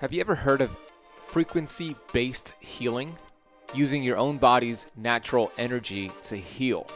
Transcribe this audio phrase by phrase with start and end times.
[0.00, 0.74] Have you ever heard of
[1.26, 3.14] frequency based healing?
[3.74, 6.86] Using your own body's natural energy to heal.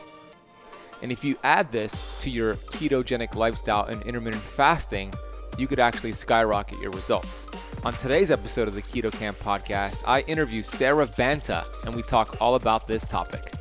[1.02, 5.12] And if you add this to your ketogenic lifestyle and intermittent fasting,
[5.58, 7.46] you could actually skyrocket your results.
[7.84, 12.40] On today's episode of the Keto Kamp podcast, I interview Sara Banta and we talk
[12.40, 13.53] all about this topic.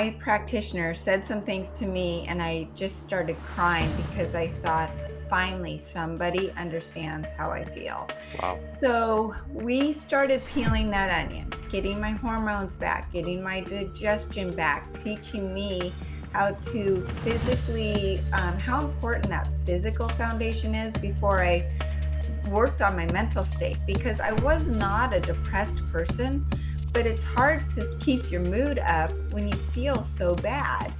[0.00, 4.90] My practitioner said some things to me and I just started crying because I thought
[5.28, 8.08] finally somebody understands how I feel.
[8.40, 8.58] Wow.
[8.82, 15.52] So we started peeling that onion, getting my hormones back, getting my digestion back, teaching
[15.52, 15.92] me
[16.32, 21.70] how to physically, um, how important that physical foundation is before I
[22.48, 26.46] worked on my mental state because I was not a depressed person
[26.92, 30.92] but it's hard to keep your mood up when you feel so bad.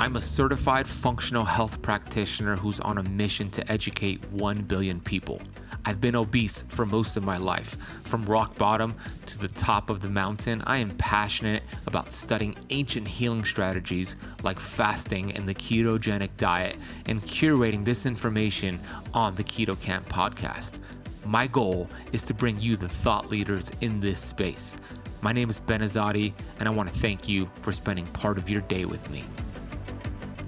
[0.00, 5.42] I'm a certified functional health practitioner who's on a mission to educate 1 billion people.
[5.84, 7.76] I've been obese for most of my life.
[8.04, 8.94] From rock bottom
[9.26, 14.60] to the top of the mountain, I am passionate about studying ancient healing strategies like
[14.60, 18.78] fasting and the ketogenic diet and curating this information
[19.14, 20.78] on the Keto Kamp podcast.
[21.24, 24.78] My goal is to bring you the thought leaders in this space.
[25.20, 28.48] My name is Ben Azadi, and I want to thank you for spending part of
[28.48, 29.24] your day with me.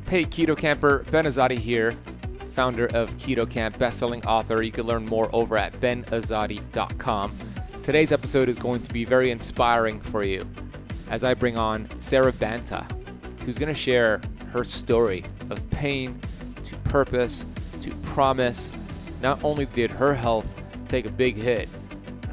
[0.08, 1.96] Hey, Keto Kamper, Ben Azadi here,
[2.52, 4.62] founder of Keto Kamp, bestselling author.
[4.62, 7.32] You can learn more over at benazadi.com.
[7.82, 10.46] Today's episode is going to be very inspiring for you
[11.10, 12.86] as I bring on Sara Banta,
[13.44, 14.20] who's going to share
[14.52, 16.20] her story of pain
[16.64, 17.44] to purpose
[17.82, 18.72] to promise.
[19.22, 20.59] Not only did her health
[20.90, 21.68] take a big hit.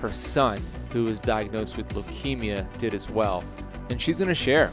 [0.01, 0.59] Her son,
[0.91, 3.43] who was diagnosed with leukemia, did as well.
[3.89, 4.71] And she's going to share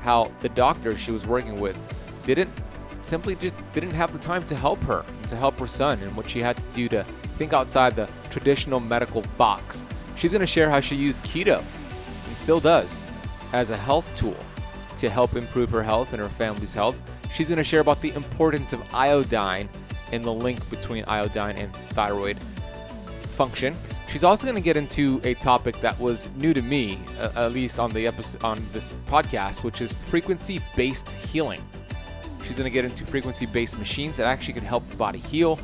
[0.00, 1.76] how the doctor she was working with
[2.26, 2.50] didn't
[3.02, 6.16] simply just didn't have the time to help her, and to help her son, and
[6.16, 7.04] what she had to do to
[7.36, 9.84] think outside the traditional medical box.
[10.16, 11.62] She's going to share how she used keto
[12.28, 13.06] and still does
[13.52, 14.36] as a health tool
[14.96, 17.00] to help improve her health and her family's health.
[17.30, 19.68] She's going to share about the importance of iodine
[20.12, 22.38] and the link between iodine and thyroid
[23.34, 23.74] function.
[24.08, 27.52] She's also going to get into a topic that was new to me, uh, at
[27.52, 31.62] least on the episode on this podcast, which is frequency-based healing.
[32.44, 35.58] She's going to get into frequency-based machines that actually can help the body heal,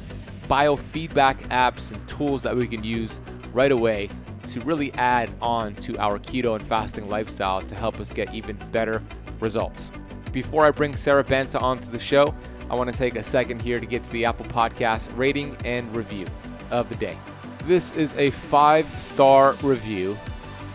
[0.48, 3.20] biofeedback apps and tools that we can use
[3.52, 4.08] right away
[4.46, 8.56] to really add on to our keto and fasting lifestyle to help us get even
[8.72, 9.02] better
[9.38, 9.92] results.
[10.32, 12.34] Before I bring Sara Banta onto the show,
[12.70, 15.94] I want to take a second here to get to the Apple Podcast rating and
[15.94, 16.24] review
[16.70, 17.18] of the day.
[17.64, 20.16] This is a five star review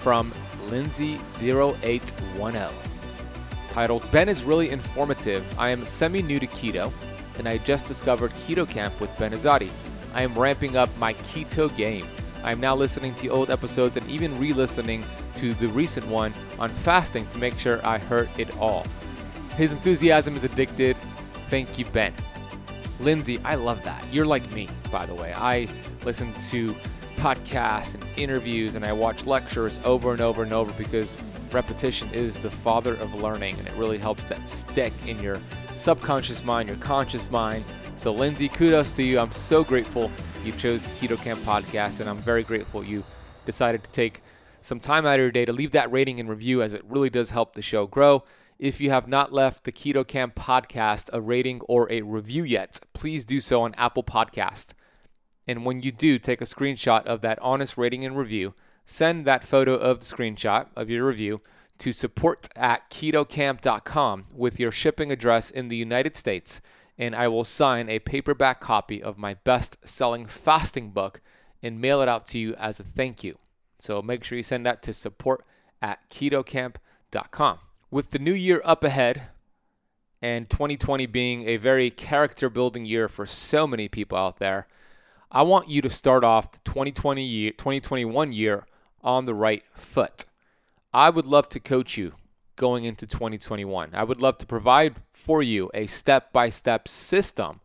[0.01, 0.31] from
[0.67, 2.71] Lindsay0810
[3.75, 5.43] titled Ben is really informative.
[5.59, 6.93] I am semi new to keto
[7.37, 9.69] and I just discovered Keto Kamp with Ben Azadi.
[10.13, 12.07] I am ramping up my keto game.
[12.43, 15.03] I am now listening to old episodes and even re listening
[15.35, 18.85] to the recent one on fasting to make sure I heard it all.
[19.57, 20.95] His enthusiasm is addicted.
[21.49, 22.13] Thank you, Ben.
[23.01, 24.05] Lindsay, I love that.
[24.13, 25.33] You're like me, by the way.
[25.35, 25.67] I
[26.05, 26.75] listen to
[27.17, 31.17] podcasts and interviews and I watch lectures over and over and over because
[31.51, 35.41] repetition is the father of learning and it really helps that stick in your
[35.73, 37.63] subconscious mind, your conscious mind.
[37.95, 39.19] So, Lindsay, kudos to you.
[39.19, 40.11] I'm so grateful
[40.43, 43.03] you chose the Keto Kamp podcast and I'm very grateful you
[43.45, 44.21] decided to take
[44.61, 47.09] some time out of your day to leave that rating and review as it really
[47.09, 48.23] does help the show grow.
[48.59, 52.79] If you have not left the Keto Kamp podcast a rating or a review yet,
[52.93, 54.73] please do so on Apple Podcast.
[55.47, 58.53] And when you do, take a screenshot of that honest rating and review.
[58.85, 61.41] Send that photo of the screenshot of your review
[61.79, 66.61] to support at ketokamp.com with your shipping address in the United States,
[66.97, 71.21] and I will sign a paperback copy of my best selling fasting book
[71.61, 73.37] and mail it out to you as a thank you.
[73.77, 75.43] So make sure you send that to support
[75.81, 77.59] at ketokamp.com.
[77.91, 79.29] With the new year up ahead,
[80.21, 84.67] and 2020 being a very character building year for so many people out there,
[85.31, 88.65] I want you to start off the 2020 year, 2021 year
[89.03, 90.25] on the right foot.
[90.93, 92.13] I would love to coach you
[92.55, 93.91] going into 2021.
[93.93, 97.59] I would love to provide for you a step by step system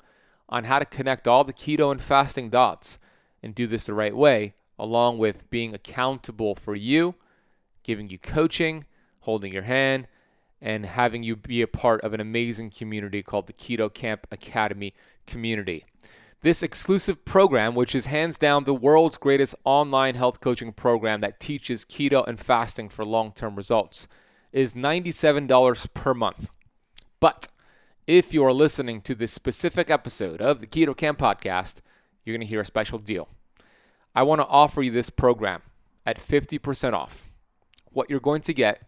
[0.48, 2.98] on how to connect all the keto and fasting dots
[3.42, 7.14] and do this the right way, along with being accountable for you,
[7.82, 8.84] giving you coaching,
[9.20, 10.08] holding your hand,
[10.60, 14.92] and having you be a part of an amazing community called the Keto Kamp Academy
[15.26, 15.84] community.
[16.42, 21.38] This exclusive program, which is hands down the world's greatest online health coaching program that
[21.38, 24.08] teaches keto and fasting for long term results,
[24.50, 26.48] is $97 per month.
[27.20, 27.48] But
[28.06, 31.82] if you are listening to this specific episode of the Keto Kamp podcast,
[32.24, 33.28] you're going to hear a special deal.
[34.14, 35.60] I want to offer you this program
[36.06, 37.32] at 50% off.
[37.92, 38.82] What you're going to get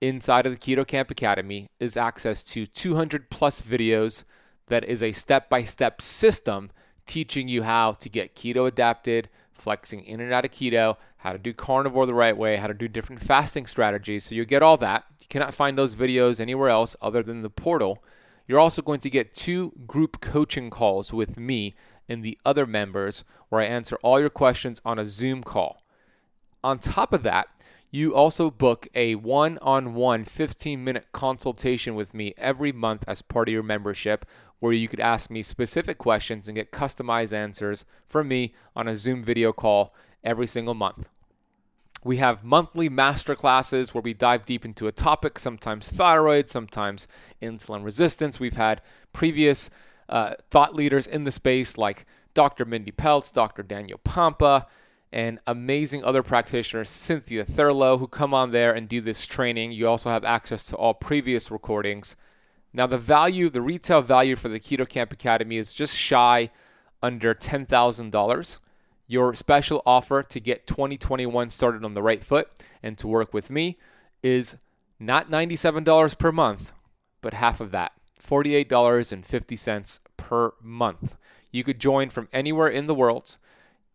[0.00, 4.24] inside of the Keto Kamp Academy is access to 200 plus videos
[4.70, 6.70] that is a step by step system
[7.06, 11.38] teaching you how to get keto adapted, flexing in and out of keto, how to
[11.38, 14.24] do carnivore the right way, how to do different fasting strategies.
[14.24, 15.04] So you get all that.
[15.20, 18.02] You cannot find those videos anywhere else other than the portal.
[18.46, 21.74] You're also going to get two group coaching calls with me
[22.08, 25.82] and the other members where I answer all your questions on a Zoom call.
[26.64, 27.48] On top of that,
[27.90, 33.22] you also book a one on one 15 minute consultation with me every month as
[33.22, 34.24] part of your membership,
[34.60, 38.96] where you could ask me specific questions and get customized answers from me on a
[38.96, 41.08] Zoom video call every single month.
[42.02, 47.06] We have monthly master classes where we dive deep into a topic, sometimes thyroid, sometimes
[47.42, 48.40] insulin resistance.
[48.40, 48.80] We've had
[49.12, 49.68] previous
[50.08, 52.64] uh, thought leaders in the space like Dr.
[52.64, 53.62] Mindy Pelz, Dr.
[53.62, 54.66] Daniel Pompa,
[55.12, 59.72] and amazing other practitioners, Cynthia Thurlow, who come on there and do this training.
[59.72, 62.16] You also have access to all previous recordings.
[62.72, 66.50] Now, the value, the retail value for the Keto Kamp Academy is just shy
[67.02, 68.58] under $10,000.
[69.08, 72.48] Your special offer to get 2021 started on the right foot
[72.80, 73.76] and to work with me
[74.22, 74.56] is
[75.00, 76.72] not $97 per month,
[77.20, 77.92] but half of that
[78.22, 81.16] $48.50 per month.
[81.50, 83.36] You could join from anywhere in the world.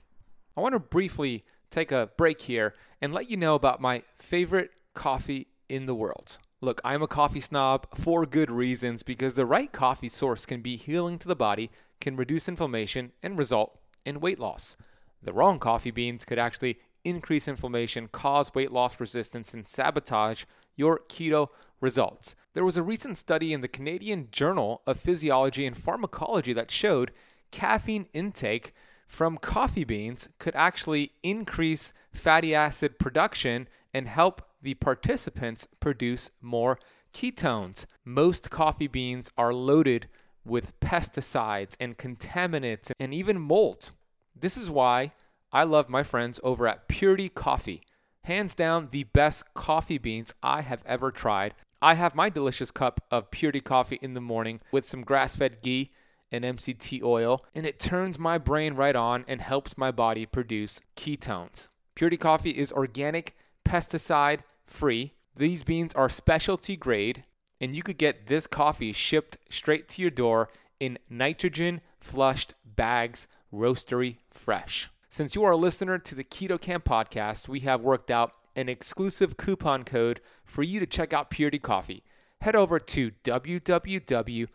[0.55, 4.71] I want to briefly take a break here and let you know about my favorite
[4.95, 6.39] coffee in the world.
[6.61, 10.77] Look, I'm a coffee snob for good reasons because the right coffee source can be
[10.77, 11.71] healing to the body,
[12.01, 14.77] can reduce inflammation, and result in weight loss.
[15.23, 20.45] The wrong coffee beans could actually increase inflammation, cause weight loss resistance, and sabotage
[20.77, 21.49] your keto
[21.81, 22.37] results.
[22.55, 27.13] There was a recent study in the Canadian Journal of Physiology and Pharmacology that showed
[27.51, 28.73] caffeine intake
[29.13, 36.79] from coffee beans could actually increase fatty acid production and help the participants produce more
[37.13, 37.85] ketones.
[38.07, 40.09] Most coffee beans are loaded
[40.47, 43.91] with pesticides and contaminants and even mold.
[44.35, 45.13] This is why
[45.53, 47.83] I love my friends over at Purity Coffee.
[48.25, 51.53] Hands down, the best coffee beans I have ever tried.
[51.83, 55.61] I have my delicious cup of Purity Coffee in the morning with some grass fed
[55.61, 55.91] ghee
[56.33, 60.81] and MCT oil, and it turns my brain right on and helps my body produce
[60.97, 61.69] ketones.
[61.95, 65.13] Purity Coffee is organic, pesticide free.
[65.37, 67.25] These beans are specialty grade,
[67.61, 70.49] and you could get this coffee shipped straight to your door
[70.81, 74.91] in nitrogen flushed bags, roastery fresh.
[75.09, 78.71] Since you are a listener to the Keto Kamp podcast, we have worked out an
[78.71, 82.03] exclusive coupon code for you to check out Purity Coffee.
[82.41, 84.49] Head over to www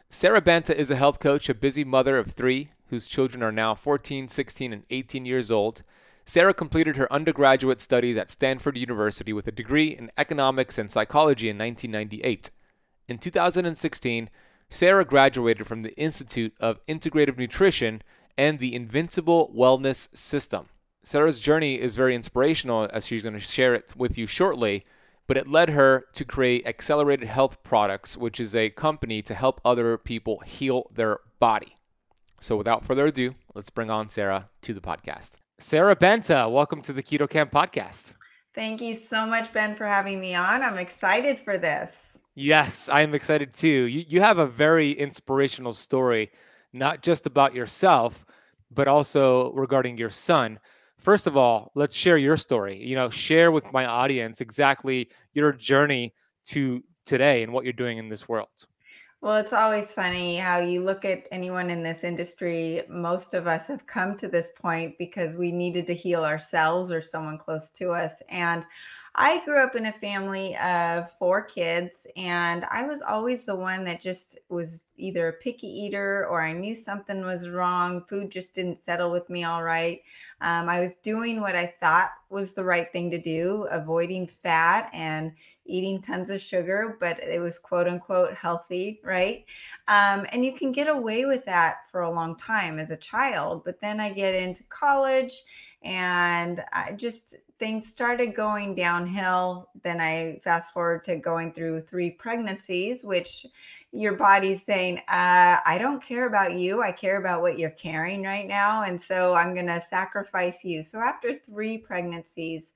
[0.09, 3.75] Sara Banta is a health coach, a busy mother of three whose children are now
[3.75, 5.83] 14, 16, and 18 years old.
[6.25, 11.49] Sara completed her undergraduate studies at Stanford University with a degree in economics and psychology
[11.49, 12.51] in 1998.
[13.09, 14.29] In 2016,
[14.69, 18.03] Sara graduated from the Institute of Integrative Nutrition
[18.37, 20.67] and the Invincible Wellness System.
[21.05, 24.83] Sara's journey is very inspirational as she's going to share it with you shortly,
[25.29, 29.61] but it led her to create Accelerated Health Products, which is a company to help
[29.65, 31.76] other people heal their body.
[32.39, 35.33] So without further ado, let's bring on Sara to the podcast.
[35.59, 38.15] Sara Banta, welcome to the Keto Kamp podcast.
[38.55, 40.63] Thank you so much, Ben, for having me on.
[40.63, 42.19] I'm excited for this.
[42.35, 43.69] Yes, I am excited too.
[43.69, 46.31] You, you have a very inspirational story,
[46.73, 48.27] not just about yourself,
[48.71, 50.59] but also regarding your son.
[50.99, 52.83] First of all, let's share your story.
[52.85, 56.15] You know, share with my audience exactly your journey
[56.47, 58.67] to today and what you're doing in this world.
[59.23, 62.83] Well, it's always funny how you look at anyone in this industry.
[62.89, 67.01] Most of us have come to this point because we needed to heal ourselves or
[67.01, 68.23] someone close to us.
[68.29, 68.65] And
[69.19, 73.83] I grew up in a family of four kids, and I was always the one
[73.85, 78.05] that just was either a picky eater or I knew something was wrong.
[78.05, 80.03] Food just didn't settle with me all right.
[80.43, 84.91] Um, I was doing what I thought was the right thing to do, avoiding fat
[84.93, 85.33] and
[85.65, 89.47] eating tons of sugar, but it was quote unquote healthy, right?
[89.89, 93.65] Um, and you can get away with that for a long time as a child.
[93.65, 95.43] But then I get into college
[95.87, 99.71] and I just things started going downhill.
[99.85, 103.47] Then I fast forward to going through three pregnancies, which
[103.93, 106.83] your body's saying, uh, I don't care about you.
[106.83, 108.83] I care about what you're carrying right now.
[108.83, 110.83] And so I'm going to sacrifice you.
[110.83, 112.75] So after three pregnancies,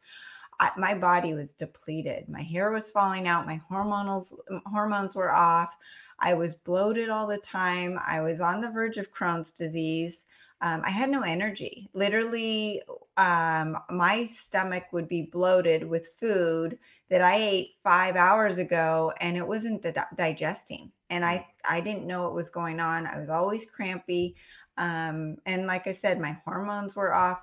[0.60, 2.28] I, my body was depleted.
[2.28, 3.44] My hair was falling out.
[3.44, 4.32] My hormonals
[4.66, 5.76] hormones were off.
[6.20, 7.98] I was bloated all the time.
[8.06, 10.24] I was on the verge of Crohn's disease
[10.62, 11.88] um, I had no energy.
[11.94, 12.82] Literally,
[13.16, 19.36] um, my stomach would be bloated with food that I ate five hours ago, and
[19.36, 20.92] it wasn't di- digesting.
[21.08, 23.06] And I, I didn't know what was going on.
[23.06, 24.36] I was always crampy,
[24.76, 27.40] um, and like I said, my hormones were off.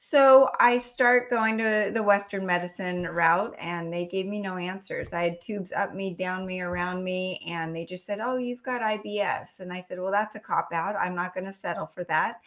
[0.00, 5.12] So I start going to the Western medicine route, and they gave me no answers.
[5.12, 8.62] I had tubes up me, down me, around me, and they just said, Oh, you've
[8.62, 9.58] got IBS.
[9.58, 10.94] And I said, Well, that's a cop out.
[10.94, 12.40] I'm not going to settle for that.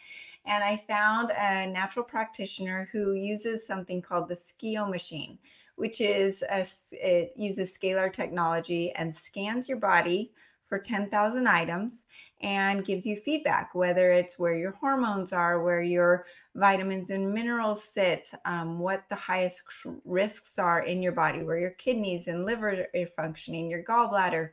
[0.46, 5.38] And I found a natural practitioner who uses something called the SCIO machine,
[5.76, 10.32] which is a, it uses scalar technology and scans your body
[10.66, 12.04] for 10,000 items
[12.42, 17.84] and gives you feedback, whether it's where your hormones are, where your vitamins and minerals
[17.84, 19.62] sit, um, what the highest
[20.04, 24.50] risks are in your body, where your kidneys and liver are functioning, your gallbladder,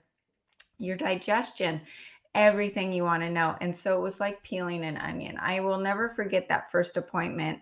[0.77, 1.81] your digestion,
[2.35, 3.55] everything you want to know.
[3.61, 5.37] And so it was like peeling an onion.
[5.41, 7.59] I will never forget that first appointment.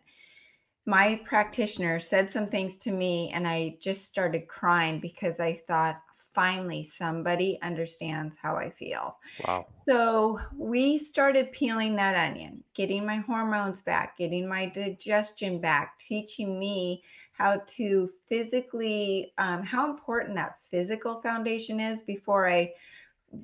[0.86, 6.02] My practitioner said some things to me, and I just started crying because I thought,
[6.38, 9.18] finally somebody understands how I feel.
[9.44, 9.66] Wow.
[9.90, 16.60] So we started peeling that onion, getting my hormones back, getting my digestion back, teaching
[16.60, 17.02] me
[17.32, 22.72] how to physically, um, how important that physical foundation is before I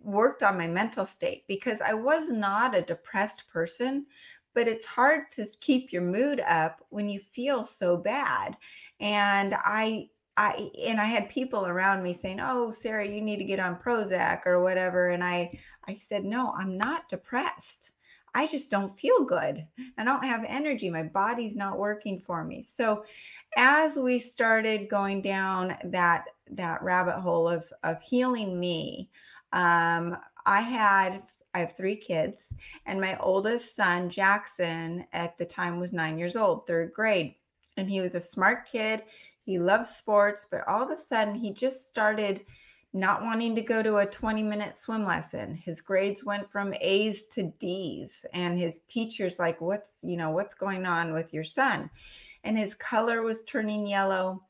[0.03, 4.05] worked on my mental state because I was not a depressed person,
[4.53, 8.55] but it's hard to keep your mood up when you feel so bad.
[8.99, 13.43] And I I and I had people around me saying, "Oh, Sara, you need to
[13.43, 17.91] get on Prozac or whatever." And I I said, "No, I'm not depressed.
[18.35, 19.67] I just don't feel good.
[19.97, 20.89] I don't have energy.
[20.89, 23.05] My body's not working for me." So,
[23.57, 29.11] as we started going down that that rabbit hole of of healing me,
[29.51, 31.23] um, I had
[31.53, 32.51] I have three kids,
[32.87, 37.35] and my oldest son Jackson at the time was nine years old, third grade,
[37.77, 39.03] and he was a smart kid
[39.45, 42.45] he loved sports, but all of a sudden he just started
[42.93, 45.55] not wanting to go to a 20 minute swim lesson.
[45.55, 50.53] His grades went from A's to D's and his teacher's like, "What's, you know, what's
[50.53, 51.89] going on with your son?"
[52.43, 54.43] And his color was turning yellow.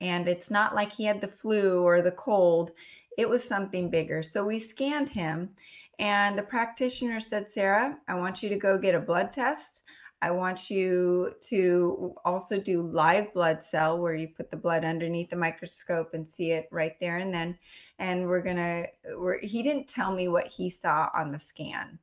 [0.00, 2.72] And it's not like he had the flu or the cold.
[3.16, 4.22] It was something bigger.
[4.22, 5.54] So we scanned him
[5.98, 9.82] and the practitioner said, "Sara, I want you to go get a blood test."
[10.22, 15.30] I want you to also do live blood cell where you put the blood underneath
[15.30, 17.58] the microscope and see it right there and then.
[17.98, 18.86] And we're gonna,
[19.16, 21.98] we're, he didn't tell me what he saw on the scan.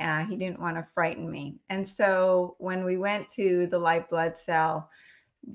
[0.00, 1.56] Uh, he didn't want to frighten me.
[1.68, 4.88] And so when we went to the live blood cell,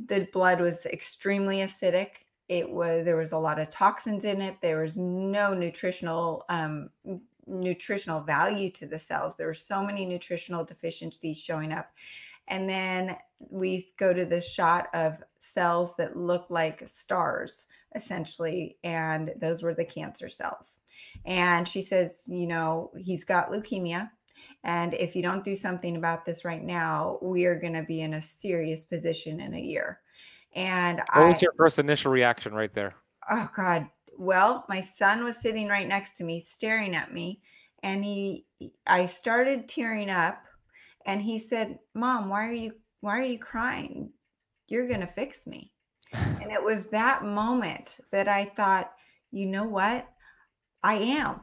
[0.06, 2.26] the blood was extremely acidic.
[2.48, 4.58] It was there was a lot of toxins in it.
[4.62, 6.90] There was no nutritional um,
[7.48, 9.36] nutritional value to the cells.
[9.36, 11.90] There were so many nutritional deficiencies showing up.
[12.48, 18.78] And then we go to the shot of cells that look like stars, essentially.
[18.84, 20.80] And those were the cancer cells.
[21.26, 24.10] And she says, you know, he's got leukemia
[24.64, 28.02] And if you don't do something about this right now, we are going to be
[28.02, 30.00] in a serious position in a year.
[30.56, 32.94] And what I, was your first initial reaction right there?
[33.30, 33.88] Oh God.
[34.18, 37.42] Well, my son was sitting right next to me, staring at me,
[37.82, 38.46] and he,
[38.88, 40.44] I started tearing up,
[41.06, 44.12] and he said, "Mom, why are you, why are you crying?
[44.68, 45.72] You're gonna fix me."
[46.14, 48.92] and it was that moment that I thought,
[49.32, 50.08] you know what,
[50.84, 51.42] I am,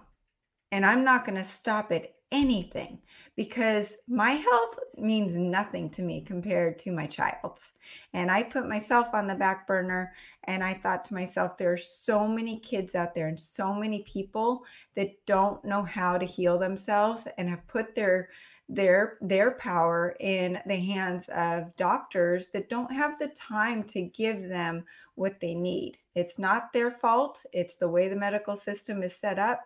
[0.71, 2.99] and I'm not gonna stop at anything
[3.37, 7.73] because my health means nothing to me compared to my child's.
[8.13, 10.13] And I put myself on the back burner
[10.45, 14.03] and I thought to myself, there are so many kids out there and so many
[14.05, 18.29] people that don't know how to heal themselves and have put their
[18.73, 24.49] their their power in the hands of doctors that don't have the time to give
[24.49, 24.85] them
[25.17, 25.99] what they need.
[26.15, 27.45] It's not their fault.
[27.53, 29.63] It's the way the medical system is set up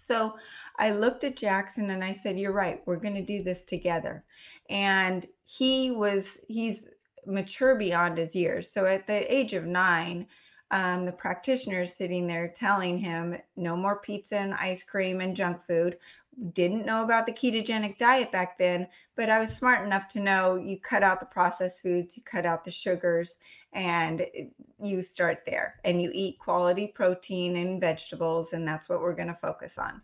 [0.00, 0.34] so
[0.78, 4.24] I looked at Jackson and I said, You're right, we're going to do this together.
[4.68, 6.88] And he was, he's
[7.26, 8.70] mature beyond his years.
[8.70, 10.26] So at the age of nine,
[10.70, 15.34] um, the practitioner is sitting there telling him no more pizza and ice cream and
[15.34, 15.98] junk food.
[16.52, 20.54] Didn't know about the ketogenic diet back then, but I was smart enough to know
[20.54, 23.36] you cut out the processed foods, you cut out the sugars,
[23.72, 24.26] and
[24.82, 29.28] you start there and you eat quality protein and vegetables and that's what we're going
[29.28, 30.00] to focus on.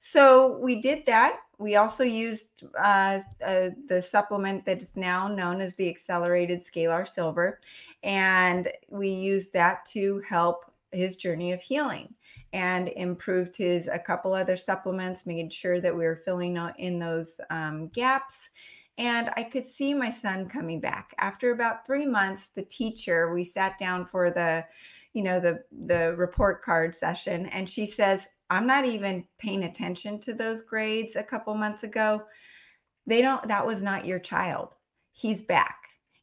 [0.00, 1.40] So we did that.
[1.58, 7.06] We also used uh, uh, the supplement that is now known as the accelerated scalar
[7.06, 7.60] silver
[8.02, 12.12] and we used that to help his journey of healing
[12.52, 17.40] and improved his a couple other supplements made sure that we were filling in those
[17.50, 18.50] um, gaps
[18.98, 21.14] and I could see my son coming back.
[21.18, 24.64] After about three months, the teacher, we sat down for the,
[25.12, 30.20] you know, the the report card session, and she says, I'm not even paying attention
[30.20, 32.22] to those grades a couple months ago.
[33.06, 34.74] They don't, that was not your child.
[35.12, 35.78] He's back.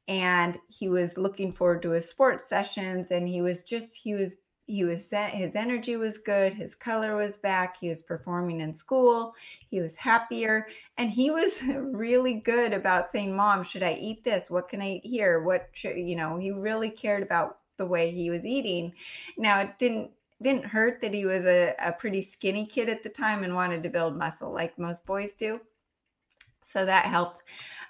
[0.08, 4.36] And he was looking forward to his sports sessions and he was just, he was
[4.72, 8.74] he was set, his energy was good his color was back he was performing in
[8.74, 9.34] school
[9.70, 14.50] he was happier and he was really good about saying mom should i eat this?
[14.50, 15.42] What can i eat here?
[15.42, 18.94] What should you know he really cared about the way he was eating.
[19.38, 23.10] Now it didn't didn't hurt that he was a, a pretty skinny kid at the
[23.10, 25.60] time and wanted to build muscle like most boys do.
[26.62, 27.44] So that helped.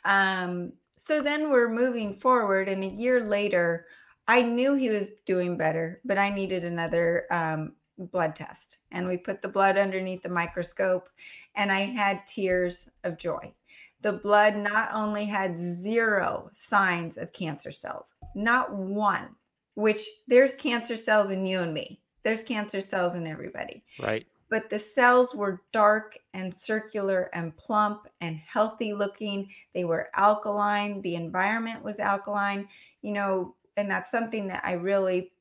[0.06, 3.86] Um, so then we're moving forward and a year later
[4.28, 8.78] I knew he was doing better, but I needed another um, blood test.
[8.92, 11.10] And we put the blood underneath the microscope,
[11.56, 13.54] and I had tears of joy.
[14.02, 19.36] The blood not only had zero signs of cancer cells, not one,
[19.76, 22.00] which there's cancer cells in you and me.
[22.24, 23.84] There's cancer cells in everybody.
[24.00, 24.26] Right.
[24.50, 29.50] But the cells were dark and circular and plump and healthy looking.
[29.74, 31.02] They were alkaline.
[31.02, 32.68] The environment was alkaline.
[33.02, 35.32] You know, and that's something that I really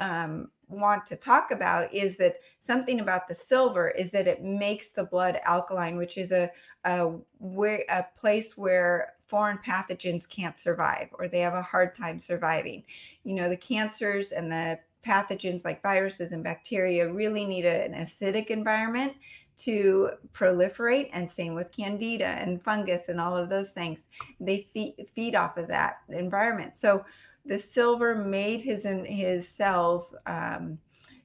[0.00, 4.90] um, want to talk about is that something about the silver is that it makes
[4.90, 6.50] the blood alkaline, which is a
[6.86, 12.18] a, where, a place where foreign pathogens can't survive or they have a hard time
[12.18, 12.84] surviving.
[13.24, 17.92] You know, the cancers and the pathogens like viruses and bacteria really need a, an
[17.92, 19.14] acidic environment
[19.56, 24.06] to proliferate and same with candida and fungus and all of those things
[24.38, 27.02] they feed, feed off of that environment so
[27.46, 30.78] the silver made his his cells um,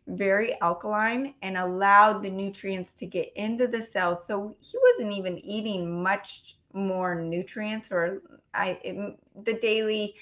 [0.08, 4.26] very alkaline and allowed the nutrients to get into the cells.
[4.26, 8.22] So he wasn't even eating much more nutrients or
[8.54, 10.16] I it, the daily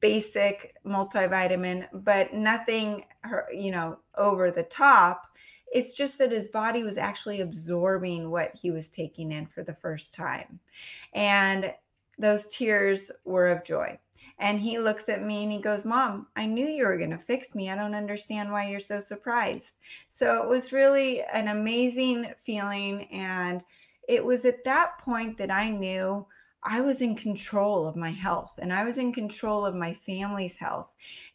[0.00, 3.04] basic multivitamin, but nothing
[3.52, 5.26] you know over the top.
[5.72, 9.74] It's just that his body was actually absorbing what he was taking in for the
[9.74, 10.60] first time.
[11.14, 11.72] And
[12.16, 13.98] those tears were of joy.
[14.38, 17.18] And he looks at me and he goes, Mom, I knew you were going to
[17.18, 17.70] fix me.
[17.70, 19.78] I don't understand why you're so surprised.
[20.10, 23.04] So it was really an amazing feeling.
[23.12, 23.62] And
[24.08, 26.26] it was at that point that I knew
[26.62, 30.56] I was in control of my health and I was in control of my family's
[30.56, 30.90] health.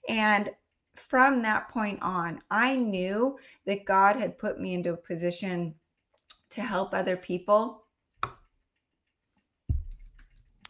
[0.07, 0.49] And
[0.95, 5.75] from that point on, I knew that God had put me into a position
[6.49, 7.83] to help other people.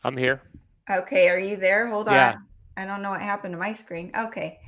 [0.03, 0.41] I'm here.
[0.89, 1.87] Okay, are you there?
[1.87, 2.33] Hold yeah.
[2.33, 2.45] on.
[2.77, 4.11] I don't know what happened to my screen.
[4.17, 4.59] Okay.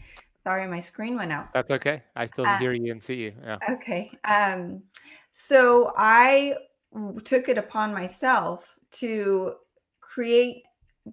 [0.44, 1.54] Sorry, my screen went out.
[1.54, 2.04] That's okay.
[2.16, 3.34] I still uh, hear you and see you.
[3.44, 3.58] Yeah.
[3.70, 4.12] Okay.
[4.26, 4.82] Um,
[5.34, 6.56] so I
[7.24, 9.54] took it upon myself to
[10.00, 10.64] create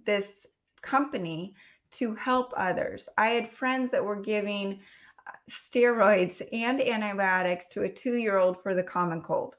[0.04, 0.46] this
[0.82, 1.54] company
[1.92, 3.08] to help others.
[3.16, 4.80] I had friends that were giving
[5.26, 9.56] uh, steroids and antibiotics to a two year old for the common cold.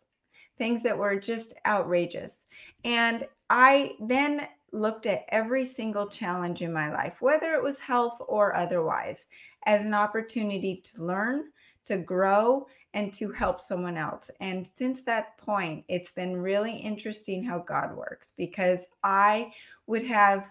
[0.59, 2.45] things that were just outrageous.
[2.83, 8.21] And I then looked at every single challenge in my life, whether it was health
[8.27, 9.27] or otherwise,
[9.65, 11.51] as an opportunity to learn,
[11.86, 14.32] to grow, and to help someone else.
[14.39, 19.51] And since that point, it's been really interesting how God works because I
[19.88, 20.49] would have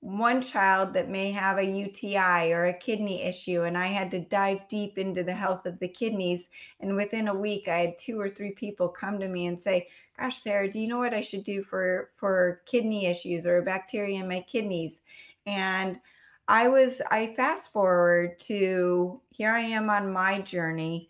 [0.00, 4.20] one child that may have a UTI or a kidney issue, and I had to
[4.20, 6.48] dive deep into the health of the kidneys.
[6.80, 9.88] And within a week, I had two or three people come to me and say,
[10.18, 14.20] "Gosh, Sara, do you know what I should do for for kidney issues or bacteria
[14.20, 15.02] in my kidneys?"
[15.46, 16.00] And
[16.48, 21.08] I was I fast forward to here I am on my journey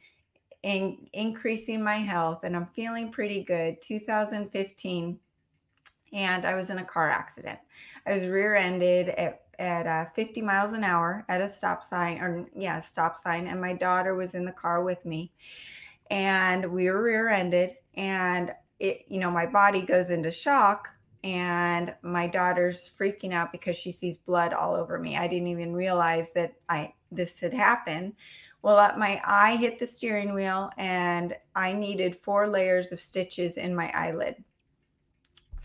[0.63, 3.81] in increasing my health, and I'm feeling pretty good.
[3.83, 5.21] 2015
[6.13, 7.59] and I was in a car accident.
[8.07, 12.47] I was rear-ended at at uh, 50 miles an hour at a stop sign, or
[12.55, 15.33] yeah, stop sign, and my daughter was in the car with me,
[16.11, 20.91] and we were rear-ended, and it, you know, my body goes into shock,
[21.25, 25.17] and my daughter's freaking out because she sees blood all over me.
[25.17, 28.13] I didn't even realize that I this had happened.
[28.63, 33.57] Well, uh, my eye hit the steering wheel, and I needed four layers of stitches
[33.57, 34.37] in my eyelid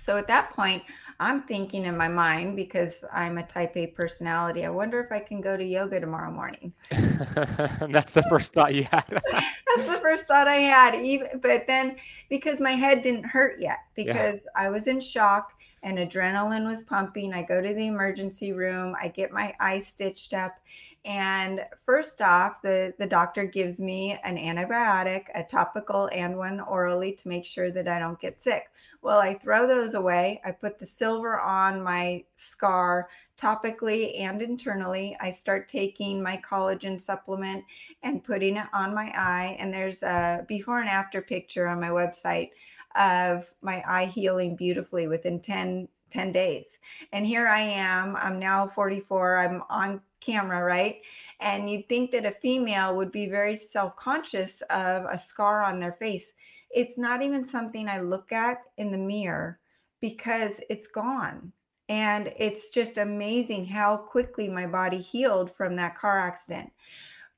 [0.02, 0.84] so at that point,
[1.20, 4.66] I'm thinking in my mind because I'm a type A personality.
[4.66, 6.74] I wonder if I can go to yoga tomorrow morning.
[6.90, 9.06] That's the first thought you had.
[9.32, 10.96] That's the first thought I had.
[10.96, 11.98] Even but then
[12.30, 14.64] because my head didn't hurt yet because yeah.
[14.64, 17.34] I was in shock and adrenaline was pumping.
[17.34, 20.56] I go to the emergency room, I get my eye stitched up
[21.04, 27.14] and first off, the, the doctor gives me an antibiotic, a topical and one orally
[27.14, 28.70] to make sure that I don't get sick.
[29.02, 30.40] Well, I throw those away.
[30.46, 35.18] I put the silver on my scar topically and internally.
[35.20, 37.64] I start taking my collagen supplement
[38.04, 39.56] and putting it on my eye.
[39.58, 42.52] And there's a before and after picture on my website
[42.96, 46.78] of my eye healing beautifully within 10 10 days.
[47.12, 48.16] And here I am.
[48.16, 49.38] I'm now 44.
[49.38, 51.02] I'm on camera, right?
[51.40, 55.80] And you'd think that a female would be very self conscious of a scar on
[55.80, 56.34] their face.
[56.70, 59.60] It's not even something I look at in the mirror
[60.00, 61.52] because it's gone.
[61.90, 66.72] And it's just amazing how quickly my body healed from that car accident.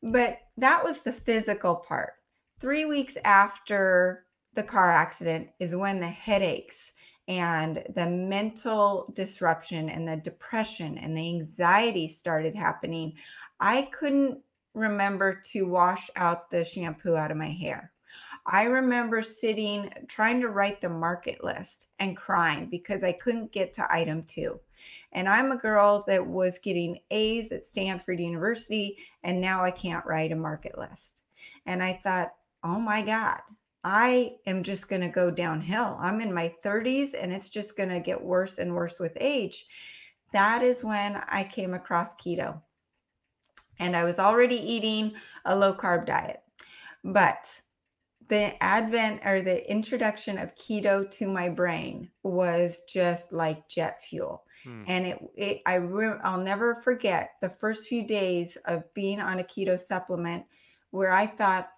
[0.03, 2.13] But that was the physical part.
[2.59, 6.93] Three weeks after the car accident is when the headaches
[7.27, 13.13] and the mental disruption and the depression and the anxiety started happening,
[13.59, 14.39] I couldn't
[14.73, 17.91] remember to wash out the shampoo out of my hair.
[18.45, 23.71] I remember sitting trying to write the market list and crying because I couldn't get
[23.73, 24.59] to item two.
[25.13, 30.05] And I'm a girl that was getting A's at Stanford University, and now I can't
[30.05, 31.23] write a market list.
[31.65, 32.33] And I thought,
[32.63, 33.39] oh my God,
[33.83, 35.97] I am just going to go downhill.
[35.99, 39.65] I'm in my 30s and it's just going to get worse and worse with age.
[40.31, 42.61] That is when I came across keto.
[43.79, 45.13] And I was already eating
[45.45, 46.41] a low carb diet.
[47.03, 47.61] But
[48.29, 54.43] the advent or the introduction of keto to my brain was just like jet fuel.
[54.63, 54.83] Hmm.
[54.87, 59.39] And it, it I re- I'll never forget the first few days of being on
[59.39, 60.45] a keto supplement
[60.91, 61.69] where I thought,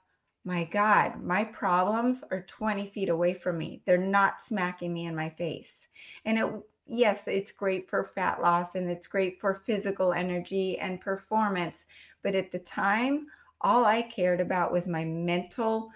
[0.46, 3.82] my God, my problems are 20 feet away from me.
[3.84, 5.88] They're not smacking me in my face.
[6.24, 6.46] And it,
[6.86, 11.88] yes, it's great for fat loss and it's great for physical energy and performance.
[12.22, 13.26] But at the time,
[13.62, 15.90] all I cared about was my mental,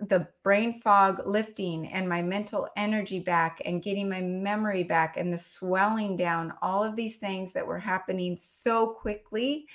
[0.00, 5.30] the brain fog lifting and my mental energy back and getting my memory back and
[5.30, 9.66] the swelling down, all of these things that were happening so quickly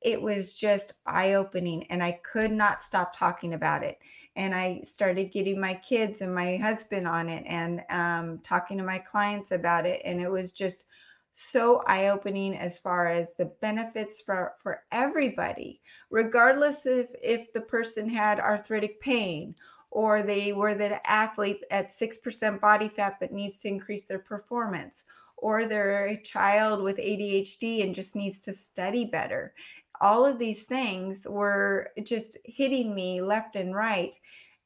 [0.00, 3.98] it was just eye opening and I could not stop talking about it.
[4.36, 8.84] And I started getting my kids and my husband on it and um, talking to
[8.84, 10.00] my clients about it.
[10.04, 10.86] And it was just
[11.32, 15.80] so eye opening as far as the benefits for, for everybody,
[16.10, 19.54] regardless of if the person had arthritic pain
[19.90, 25.04] or they were the athlete at 6% body fat but needs to increase their performance
[25.40, 29.54] or they're a child with ADHD and just needs to study better
[30.00, 34.14] all of these things were just hitting me left and right.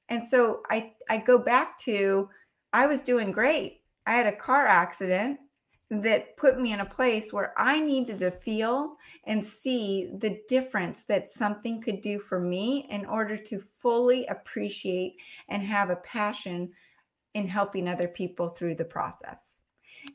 [0.09, 2.29] And so I I go back to
[2.73, 3.81] I was doing great.
[4.07, 5.39] I had a car accident
[5.91, 11.03] that put me in a place where I needed to feel and see the difference
[11.05, 15.15] that something could do for me in order to fully appreciate
[15.49, 16.73] and have a passion
[17.35, 19.65] in helping other people through the process.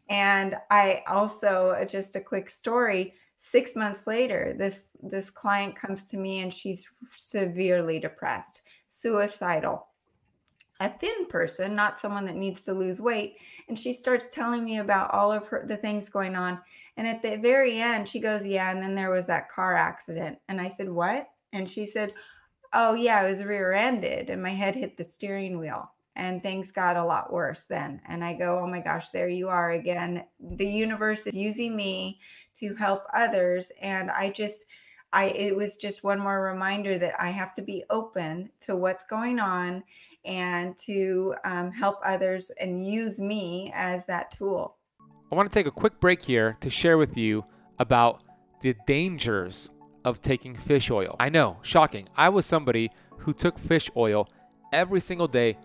[0.09, 6.05] And I also, uh, just a quick story, six months later this this client comes
[6.05, 9.87] to me and she's severely depressed suicidal
[10.79, 13.37] a thin person, not someone that needs to lose weight.
[13.67, 16.59] And she starts telling me about all of her the things going on.
[16.97, 20.37] And at the very end, she goes, Yeah, and then there was that car accident.
[20.49, 21.29] And I said, What?
[21.53, 22.13] And she said,
[22.73, 25.89] Oh, yeah, I was rear ended and my head hit the steering wheel.
[26.15, 28.01] And things got a lot worse then.
[28.07, 30.25] And I go, Oh my gosh, there you are again.
[30.39, 32.19] The universe is using me
[32.59, 33.71] to help others.
[33.81, 34.67] And I just,
[35.13, 39.05] I, it was just one more reminder that I have to be open to what's
[39.05, 39.83] going on
[40.25, 44.75] and to um, help others and use me as that tool.
[45.31, 47.45] I want to take a quick break here to share with you
[47.79, 48.23] about
[48.61, 49.71] the dangers
[50.05, 51.15] of taking fish oil.
[51.19, 52.07] I know, shocking.
[52.15, 54.27] I was somebody who took fish oil
[54.71, 55.57] every single day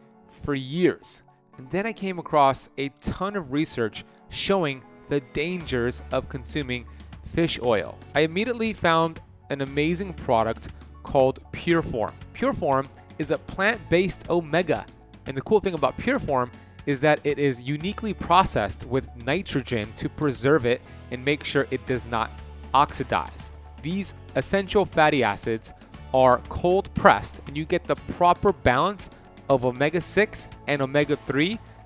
[0.43, 1.23] for years.
[1.59, 6.87] And then I came across a ton of research showing the dangers of consuming
[7.22, 7.98] fish oil.
[8.14, 9.20] I immediately found
[9.51, 10.68] an amazing product
[11.03, 12.14] called Pureform.
[12.33, 14.87] Pureform is a plant based omega.
[15.27, 16.51] And the cool thing about Pureform
[16.87, 21.87] is that it is uniquely processed with nitrogen to preserve it and make sure it
[21.87, 22.31] does not
[22.72, 23.53] oxidize.
[23.83, 25.75] These essential fatty acids
[26.14, 29.11] are cold pressed, and you get the proper balance
[29.51, 31.59] of omega 6 and omega 3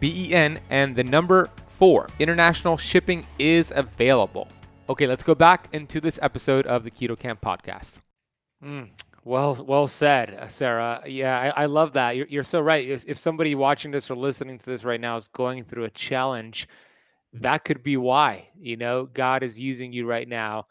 [0.00, 2.08] B E N, and the number 4.
[2.18, 4.48] International shipping is available.
[4.88, 8.00] Okay, let's go back into this episode of the Keto Kamp podcast.
[8.64, 8.88] Mm,
[9.24, 11.02] well, well said, Sara.
[11.06, 12.16] Yeah, I, I love that.
[12.16, 12.88] You're, you're so right.
[12.88, 15.90] If, if somebody watching this or listening to this right now is going through a
[15.90, 16.66] challenge,
[17.34, 18.48] that could be why.
[18.58, 20.66] You know, God is using you right now.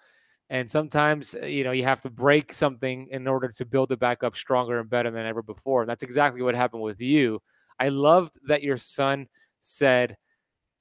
[0.50, 4.00] And sometimes, uh, you know, you have to break something in order to build it
[4.00, 5.82] back up stronger and better than ever before.
[5.82, 7.42] And that's exactly what happened with you.
[7.80, 9.28] I loved that your son
[9.60, 10.18] said,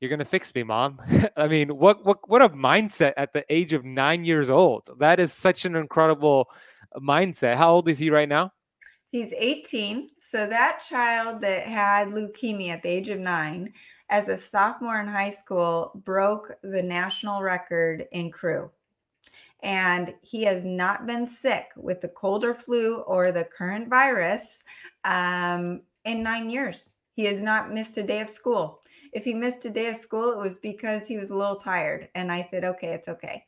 [0.01, 1.01] you're gonna fix me, mom.
[1.37, 4.89] I mean, what what what a mindset at the age of nine years old.
[4.99, 6.51] That is such an incredible
[6.97, 7.57] mindset.
[7.57, 8.53] How old is he right now?
[9.11, 10.09] He's 18.
[10.21, 13.73] So that child that had leukemia at the age of nine,
[14.11, 18.71] as a sophomore in high school, broke the national record in crew.
[19.63, 24.63] And he has not been sick with the cold or flu or the current virus
[25.05, 26.95] um, in nine years.
[27.13, 28.81] He has not missed a day of school.
[29.13, 32.09] If he missed a day of school, it was because he was a little tired.
[32.15, 33.45] And I said, okay, it's okay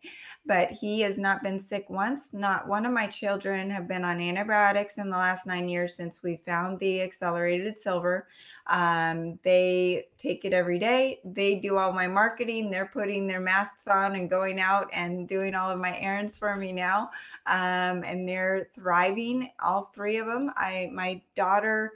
[0.48, 2.32] but he has not been sick once.
[2.32, 6.22] Not one of my children have been on antibiotics in the last nine years since
[6.22, 8.26] we found the accelerated silver.
[8.66, 11.20] Um, they take it every day.
[11.22, 12.70] They do all my marketing.
[12.70, 16.56] They're putting their masks on and going out and doing all of my errands for
[16.56, 17.10] me now.
[17.46, 20.50] Um, and they're thriving, all three of them.
[20.56, 21.92] I, my daughter,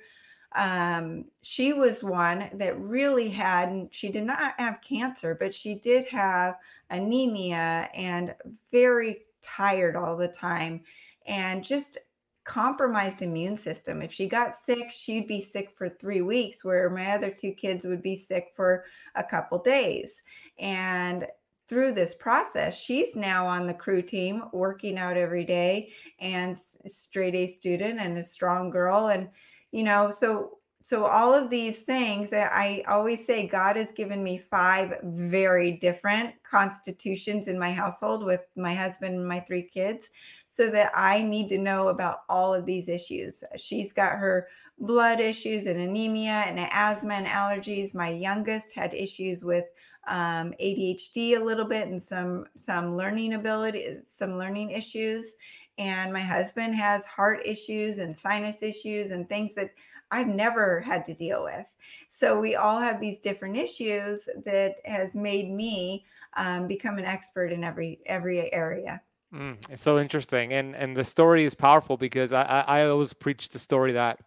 [0.54, 6.04] um, she was one that really had, she did not have cancer, but she did
[6.06, 6.56] have
[6.90, 8.34] anemia and
[8.70, 10.80] very tired all the time
[11.26, 11.98] and just
[12.44, 14.02] compromised immune system.
[14.02, 17.84] If she got sick, she'd be sick for three weeks, where my other two kids
[17.86, 18.84] would be sick for
[19.14, 20.22] a couple days.
[20.58, 21.26] And
[21.68, 27.34] through this process, she's now on the crew team, working out every day, and straight
[27.34, 29.08] A student and a strong girl.
[29.08, 29.28] And,
[29.72, 34.38] you know, so so all of these things I always say God has given me
[34.38, 40.10] five very different constitutions in my household with my husband and my three kids
[40.48, 43.44] so that I need to know about all of these issues.
[43.56, 44.48] She's got her
[44.80, 47.94] blood issues and anemia and asthma and allergies.
[47.94, 49.66] My youngest had issues with
[50.08, 55.36] um, ADHD a little bit and some some learning ability, some learning issues.
[55.82, 59.70] And my husband has heart issues and sinus issues and things that
[60.12, 61.66] I've never had to deal with.
[62.08, 66.04] So we all have these different issues that has made me
[66.36, 69.02] um, become an expert in every every area.
[69.34, 73.12] Mm, it's so interesting, and and the story is powerful because I, I I always
[73.12, 74.20] preach the story that,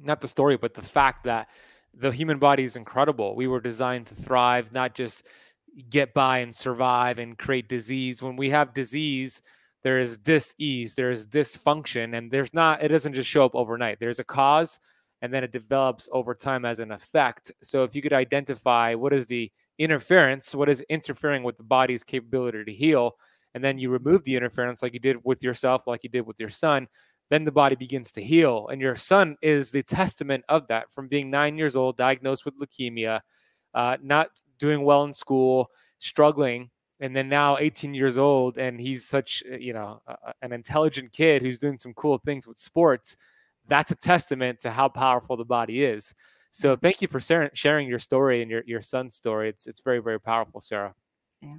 [0.00, 1.50] not the story, but the fact that
[1.92, 3.34] the human body is incredible.
[3.36, 5.26] We were designed to thrive, not just
[5.90, 8.22] get by and survive and create disease.
[8.22, 9.42] When we have disease,
[9.82, 13.98] there is dis-ease, there is dysfunction, and there's not, it doesn't just show up overnight.
[13.98, 14.78] There's a cause
[15.22, 17.52] and then it develops over time as an effect.
[17.62, 22.02] So if you could identify what is the interference, what is interfering with the body's
[22.02, 23.16] capability to heal,
[23.54, 26.38] and then you remove the interference like you did with yourself, like you did with
[26.38, 26.86] your son,
[27.30, 28.68] then the body begins to heal.
[28.68, 32.58] And your son is the testament of that from being nine years old, diagnosed with
[32.58, 33.20] leukemia,
[33.74, 36.70] uh, not doing well in school, struggling.
[37.00, 41.12] And then now 18 years old, and he's such, uh, you know, uh, an intelligent
[41.12, 43.16] kid who's doing some cool things with sports.
[43.66, 46.14] That's a testament to how powerful the body is.
[46.50, 49.48] So thank you for sharing your story and your, your son's story.
[49.48, 50.94] It's, it's very, very powerful, Sara.
[51.40, 51.56] Yeah.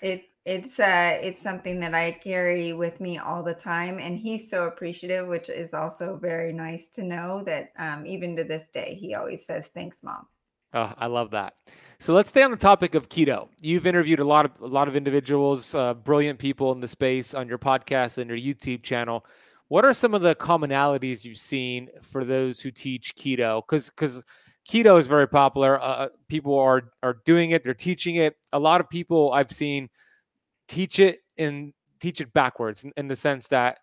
[0.00, 4.48] It it's uh it's something that I carry with me all the time and he's
[4.48, 8.96] so appreciative which is also very nice to know that um, even to this day
[8.98, 10.26] he always says thanks mom.
[10.74, 11.54] Oh, I love that.
[12.00, 13.48] So let's stay on the topic of keto.
[13.60, 17.34] You've interviewed a lot of a lot of individuals, uh, brilliant people in the space
[17.34, 19.24] on your podcast and your YouTube channel.
[19.68, 23.62] What are some of the commonalities you've seen for those who teach keto?
[23.66, 24.22] Because because
[24.68, 25.80] keto is very popular.
[25.80, 27.64] Uh, uh, people are are doing it.
[27.64, 28.36] They're teaching it.
[28.52, 29.88] A lot of people I've seen
[30.68, 33.78] teach it and teach it backwards in, in, the sense that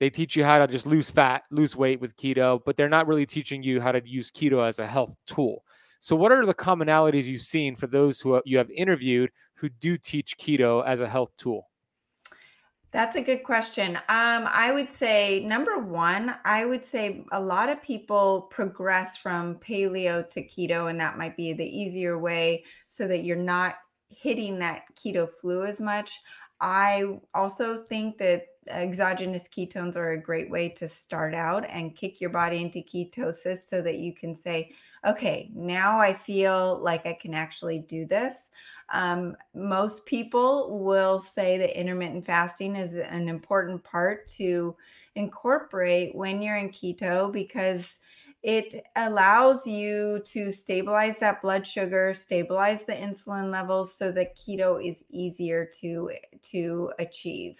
[0.00, 3.06] they teach you how to just lose fat, lose weight with keto, but they're not
[3.06, 5.64] really teaching you how to use keto as a health tool.
[6.04, 9.96] So, what are the commonalities you've seen for those who you have interviewed who do
[9.96, 11.70] teach keto as a health tool?
[12.90, 13.96] That's a good question.
[13.96, 19.54] Um, I would say number one, I would say a lot of people progress from
[19.60, 23.76] paleo to keto, and that might be the easier way so that you're not
[24.10, 26.20] hitting that keto flu as much.
[26.60, 32.20] I also think that exogenous ketones are a great way to start out and kick
[32.20, 34.74] your body into ketosis so that you can say,
[35.06, 38.50] okay, now I feel like I can actually do this.
[38.92, 44.76] Um, most people will say that intermittent fasting is an important part to
[45.14, 48.00] incorporate when you're in keto because
[48.44, 54.84] it allows you to stabilize that blood sugar stabilize the insulin levels so that keto
[54.86, 56.10] is easier to
[56.42, 57.56] to achieve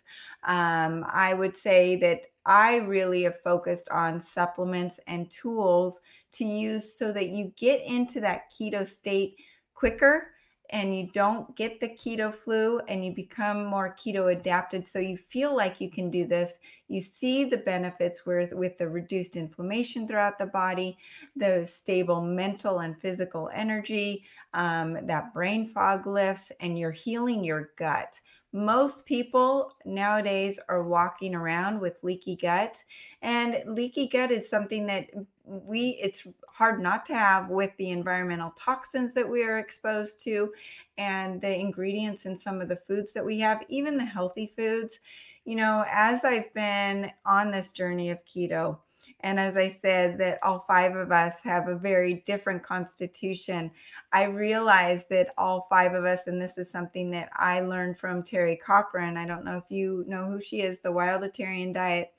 [0.47, 6.03] um, i would say that i really have focused on supplements and tools
[6.35, 9.37] to use so that you get into that keto state
[9.75, 10.29] quicker
[10.71, 14.87] and you don't get the keto flu and you become more keto adapted.
[14.87, 16.59] So you feel like you can do this.
[16.89, 20.97] You see the benefits with with the reduced inflammation throughout the body
[21.37, 27.71] the stable mental and physical energy um, that brain fog lifts and you're healing your
[27.77, 28.21] gut
[28.55, 32.85] most people nowadays are walking around with leaky gut
[33.21, 35.11] and leaky gut is something that
[35.45, 40.53] we it's hard not to have with the environmental toxins that we are exposed to
[40.99, 45.01] and the ingredients in some of the foods that we have even the healthy foods.
[45.45, 48.79] You know as i've been on this journey of keto
[49.25, 53.71] and as I said, that all five of us have a very different constitution.
[54.13, 58.23] I realized that all five of us, and this is something that I learned from
[58.23, 59.17] Teri Cochrane.
[59.17, 62.13] I don't know if you know who she is, the Wildatarian Diet,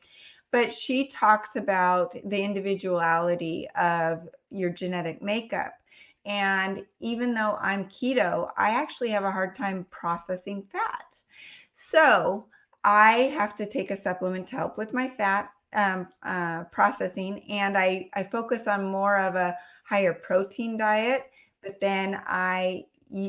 [0.50, 5.74] but she talks about the individuality of your genetic makeup.
[6.26, 11.18] And even though I'm keto, I actually have a hard time processing fat.
[11.74, 12.48] So
[12.84, 17.78] I have to take a supplement to help with my fat um, uh, processing, and
[17.78, 19.56] I I focus on more of a
[19.88, 21.30] higher protein diet.
[21.62, 22.86] But then I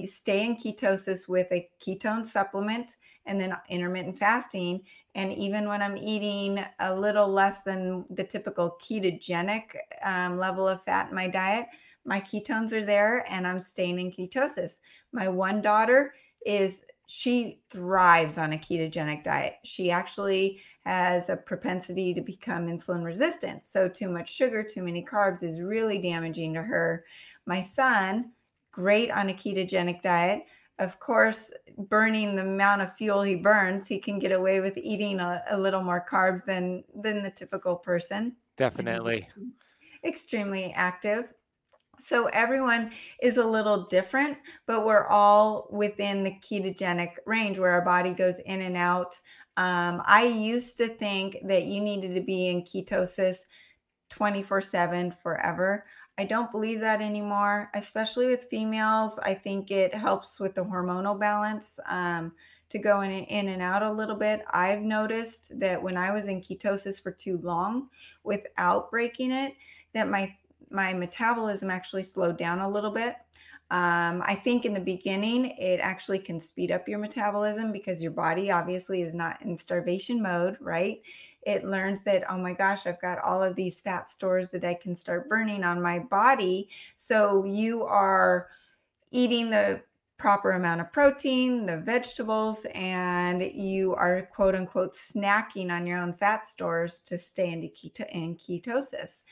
[0.06, 4.82] stay in ketosis with a ketone supplement and then intermittent fasting.
[5.14, 10.84] And even when I'm eating a little less than the typical ketogenic um, level of
[10.84, 11.66] fat in my diet,
[12.04, 14.80] my ketones are there and I'm staying in ketosis.
[15.12, 19.54] My one daughter is, she thrives on a ketogenic diet.
[19.64, 23.64] She actually has a propensity to become insulin resistant.
[23.64, 27.04] So, too much sugar, too many carbs is really damaging to her.
[27.44, 28.30] My son,
[28.70, 30.44] great on a ketogenic diet.
[30.78, 35.18] Of course, burning the amount of fuel he burns, he can get away with eating
[35.18, 38.36] a, a little more carbs than than the typical person.
[38.56, 39.28] Definitely.
[40.04, 41.34] Extremely active.
[41.98, 42.92] So everyone
[43.22, 48.38] is a little different, but we're all within the ketogenic range where our body goes
[48.40, 49.18] in and out
[49.56, 53.38] um, I used to think that you needed to be in ketosis
[54.10, 55.86] 24 7 forever.
[56.18, 59.18] I don't believe that anymore, especially with females.
[59.22, 62.32] I think it helps with the hormonal balance um,
[62.70, 64.42] to go in, in and out a little bit.
[64.50, 67.88] I've noticed that when I was in ketosis for too long
[68.24, 69.54] without breaking it,
[69.92, 70.34] that my
[70.68, 73.14] my metabolism actually slowed down a little bit.
[73.70, 78.12] Um, I think in the beginning, it actually can speed up your metabolism because your
[78.12, 81.00] body obviously is not in starvation mode, right?
[81.42, 84.74] It learns that, oh my gosh, I've got all of these fat stores that I
[84.74, 86.68] can start burning on my body.
[86.94, 88.48] So you are
[89.10, 89.80] eating the
[90.18, 96.14] proper amount of protein, the vegetables, and you are quote unquote snacking on your own
[96.14, 99.22] fat stores to stay into keto- in ketosis.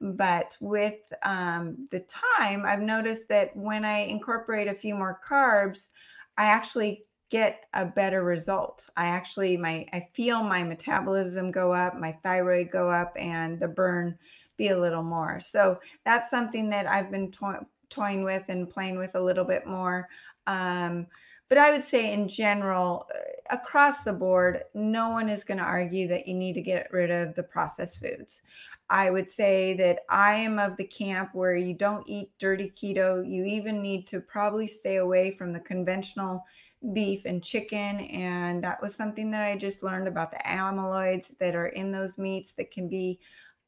[0.00, 5.88] But with um, the time, I've noticed that when I incorporate a few more carbs,
[6.36, 8.88] I actually get a better result.
[8.96, 13.68] I actually my I feel my metabolism go up, my thyroid go up, and the
[13.68, 14.18] burn
[14.56, 15.40] be a little more.
[15.40, 19.66] So that's something that I've been to- toying with and playing with a little bit
[19.66, 20.08] more.
[20.46, 21.06] Um,
[21.48, 23.18] but I would say, in general, uh,
[23.50, 27.10] across the board, no one is going to argue that you need to get rid
[27.10, 28.42] of the processed foods.
[28.90, 33.28] I would say that I am of the camp where you don't eat dirty keto.
[33.28, 36.44] You even need to probably stay away from the conventional
[36.92, 38.00] beef and chicken.
[38.00, 42.18] And that was something that I just learned about the amyloids that are in those
[42.18, 43.20] meats that can be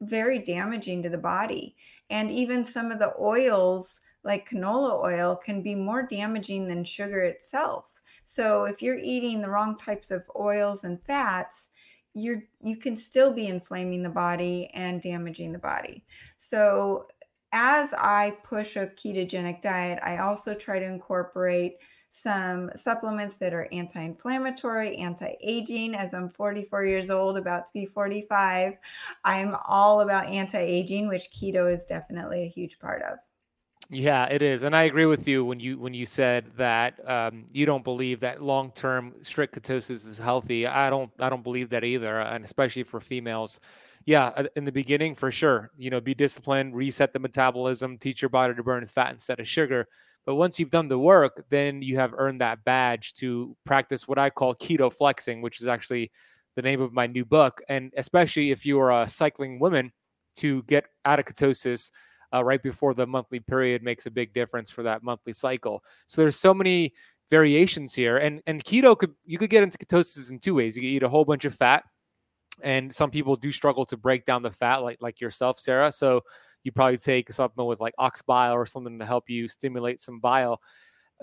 [0.03, 1.77] very damaging to the body.
[2.11, 7.23] And even some of the oils like canola oil can be more damaging than sugar
[7.23, 7.85] itself.
[8.25, 11.69] So if you're eating the wrong types of oils and fats,
[12.13, 16.05] you're you can still be inflaming the body and damaging the body.
[16.37, 17.07] So
[17.53, 21.77] as I push a ketogenic diet, I also try to incorporate
[22.09, 25.95] some supplements that are anti-inflammatory, anti-aging.
[25.95, 28.79] As I'm 44 years old, about to be 45,
[29.25, 33.19] I'm all about anti-aging, which keto is definitely a huge part of.
[33.89, 37.45] Yeah, it is, and I agree with you when you when you said that um,
[37.53, 40.67] you don't believe that long term strict ketosis is healthy.
[40.67, 43.61] I don't I don't believe that either, and especially for females.
[44.05, 48.23] Yeah, uh, in the beginning, for sure, you know, be disciplined, reset the metabolism, teach
[48.23, 49.87] your body to burn fat instead of sugar.
[50.25, 54.19] But once you've done the work, then you have earned that badge to practice what
[54.19, 56.11] I call keto flexing, which is actually
[56.57, 57.63] the name of my new book.
[57.69, 59.93] And especially if you are a cycling woman,
[60.37, 61.91] to get out of ketosis
[62.37, 65.83] uh, right before the monthly period makes a big difference for that monthly cycle.
[66.07, 66.93] So there's so many
[67.31, 70.77] variations here, and and keto could you could get into ketosis in two ways.
[70.77, 71.85] You could eat a whole bunch of fat,
[72.63, 75.91] and some people do struggle to break down the fat, like like yourself, Sara.
[75.91, 76.23] So
[76.63, 80.19] you probably take something with like ox bile or something to help you stimulate some
[80.19, 80.61] bile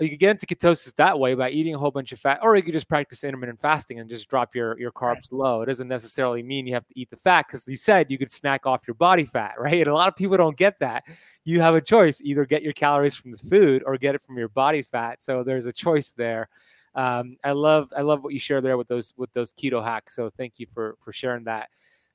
[0.00, 2.56] you could get into ketosis that way by eating a whole bunch of fat, or
[2.56, 5.62] you could just practice intermittent fasting and just drop your, your carbs low.
[5.62, 8.30] It doesn't necessarily mean you have to eat the fat because you said you could
[8.30, 9.78] snack off your body fat, right?
[9.78, 11.04] And a lot of people don't get that.
[11.44, 14.36] You have a choice either get your calories from the food or get it from
[14.36, 15.22] your body fat.
[15.22, 16.48] So there's a choice there.
[16.96, 20.14] Um, I love I love what you share there with those with those keto hacks.
[20.14, 21.68] So thank you for for sharing that.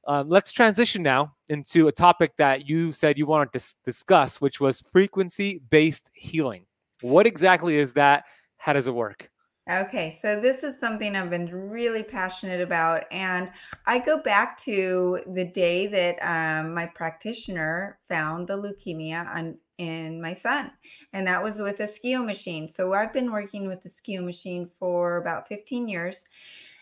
[0.07, 4.59] Um, let's transition now into a topic that you said you wanted to discuss, which
[4.59, 6.65] was frequency based healing.
[7.01, 8.25] What exactly is that?
[8.57, 9.29] How does it work?
[9.71, 13.03] Okay, so this is something I've been really passionate about.
[13.11, 13.51] And
[13.85, 20.19] I go back to the day that um, my practitioner found the leukemia on, in
[20.19, 20.71] my son,
[21.13, 22.67] and that was with a SCIO machine.
[22.67, 26.25] So I've been working with the SCIO machine for about 15 years.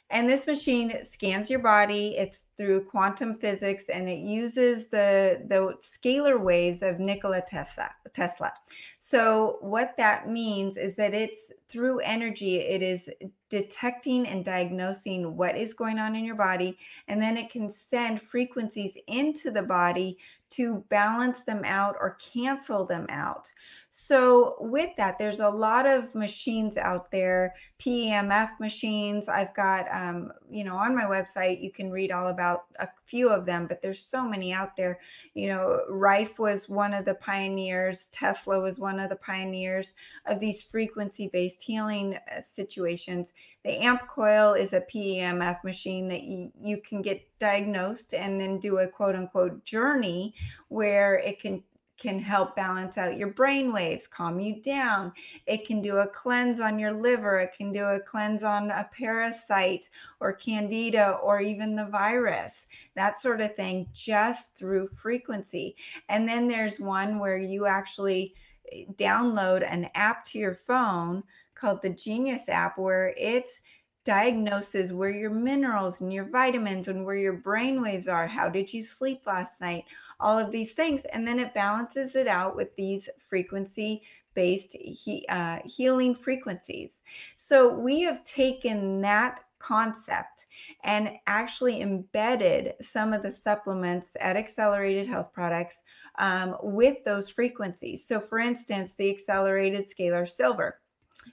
[0.10, 2.16] And this machine scans your body.
[2.18, 7.92] It's through quantum physics and it uses the, the scalar waves of Nikola Tesla.
[8.14, 8.52] Tesla.
[8.98, 13.10] So what that means is that it's through energy, it is
[13.50, 16.78] detecting and diagnosing what is going on in your body.
[17.08, 20.18] And then it can send frequencies into the body
[20.52, 23.52] to balance them out or cancel them out.
[24.00, 29.28] So, with that, there's a lot of machines out there, PEMF machines.
[29.28, 33.28] I've got, um, you know, on my website, you can read all about a few
[33.30, 35.00] of them, but there's so many out there.
[35.34, 39.96] You know, Rife was one of the pioneers, Tesla was one of the pioneers
[40.28, 43.34] of these frequency based healing uh, situations.
[43.66, 48.60] The AMP coil is a PEMF machine that you, you can get diagnosed and then
[48.60, 50.36] do a quote unquote journey
[50.68, 51.64] where it can
[51.98, 55.12] can help balance out your brain waves, calm you down.
[55.46, 57.40] It can do a cleanse on your liver.
[57.40, 59.90] It can do a cleanse on a parasite
[60.20, 65.76] or candida or even the virus, that sort of thing, just through frequency.
[66.10, 68.36] And then there's one where you actually
[68.72, 71.24] eh, download an app to your phone
[71.56, 73.62] called the Genius app, where it's
[74.08, 78.26] diagnoses where your minerals and your vitamins and where your brain waves are.
[78.26, 79.84] How did you sleep last night?
[80.20, 81.06] All of these things.
[81.06, 84.04] And then it balances it out with these frequency
[84.34, 86.98] based he, uh, healing frequencies.
[87.38, 90.46] So we have taken that concept
[90.84, 95.84] and actually embedded some of the supplements at Accelerated Health Products
[96.20, 98.06] um, with those frequencies.
[98.06, 100.80] So, for instance, the Accelerated Scalar Silver.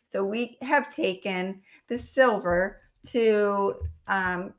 [0.09, 3.75] So, we have taken the silver to
[4.09, 4.55] um,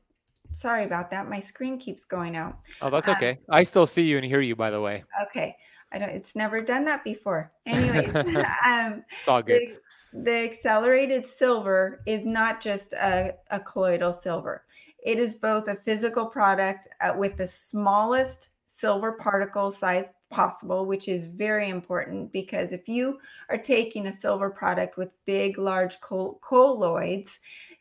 [0.56, 1.28] sorry about that.
[1.28, 2.58] My screen keeps going out.
[2.80, 3.32] Oh, that's um, okay.
[3.32, 5.04] Um, I still see you and hear you, by the way.
[5.24, 5.56] Okay.
[5.92, 6.08] I don't.
[6.08, 7.52] It's never done that before.
[7.66, 8.06] Anyway,
[8.66, 9.76] um, it's all good.
[10.12, 14.64] The, the, accelerated silver is not just a, a colloidal silver.
[15.04, 21.08] It is both a physical product uh, with the smallest silver particle size possible, which
[21.08, 27.38] is very important because if you are taking a silver product with big, large colloids,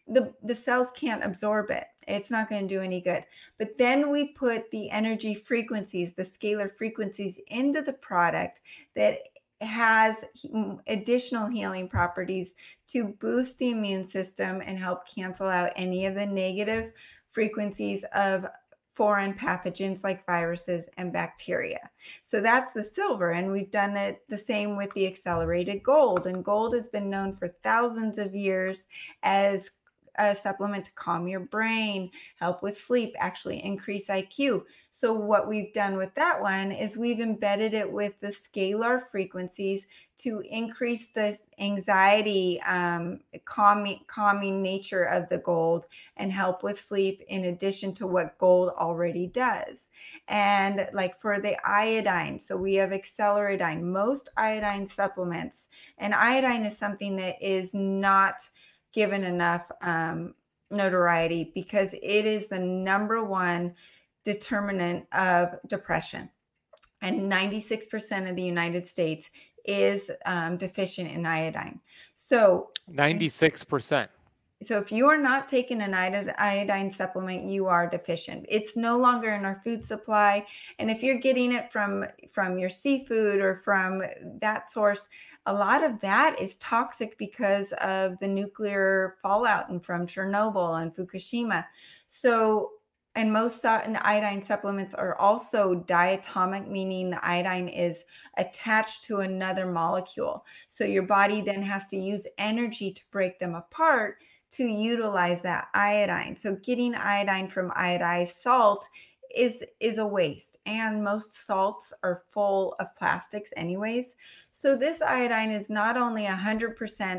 [0.08, 1.86] the, the cells can't absorb it.
[2.08, 3.26] It's not going to do any good.
[3.58, 8.62] But then we put the energy frequencies, the scalar frequencies into the product
[8.96, 9.20] that
[9.62, 10.26] has
[10.88, 12.56] additional healing properties
[12.88, 16.92] to boost the immune system and help cancel out any of the negative
[17.32, 18.46] frequencies of
[18.94, 21.90] foreign pathogens like viruses and bacteria.
[22.22, 23.32] So that's the silver.
[23.32, 26.28] And we've done it the same with the accelerated gold.
[26.28, 28.86] And gold has been known for thousands of years
[29.24, 29.70] as
[30.18, 34.64] a supplement to calm your brain, help with sleep, actually increase IQ.
[34.92, 39.88] So, what we've done with that one is we've embedded it with the scalar frequencies
[40.20, 45.86] to increase the anxiety, um, calming, calming nature of the gold
[46.16, 49.90] and help with sleep, in addition to what gold already does.
[50.30, 56.78] And like for the iodine, so we have acceleridine, most iodine supplements, and iodine is
[56.78, 58.50] something that is not
[58.96, 60.34] given enough um,
[60.72, 63.76] notoriety because it is the number one
[64.24, 66.30] determinant of depression.
[67.02, 69.30] And 96% of the United States
[69.66, 71.80] is um, deficient in iodine.
[72.16, 74.08] So 96%.
[74.64, 78.46] So if you are not taking an iodine supplement, you are deficient.
[78.48, 80.46] It's no longer in our food supply,
[80.80, 84.02] and if you're getting it from from your seafood or from
[84.40, 85.08] that source,
[85.46, 90.96] a lot of that is toxic because of the nuclear fallout and from Chernobyl and
[90.96, 91.66] Fukushima.
[92.08, 92.72] So,
[93.16, 98.04] and most and iodine supplements are also diatomic, meaning the iodine is
[98.38, 100.46] attached to another molecule.
[100.68, 104.18] So your body then has to use energy to break them apart
[104.52, 106.36] to utilize that iodine.
[106.36, 108.88] So getting iodine from iodized salt
[109.36, 114.16] is is a waste and most salts are full of plastics anyways
[114.58, 116.78] so this iodine is not only 100%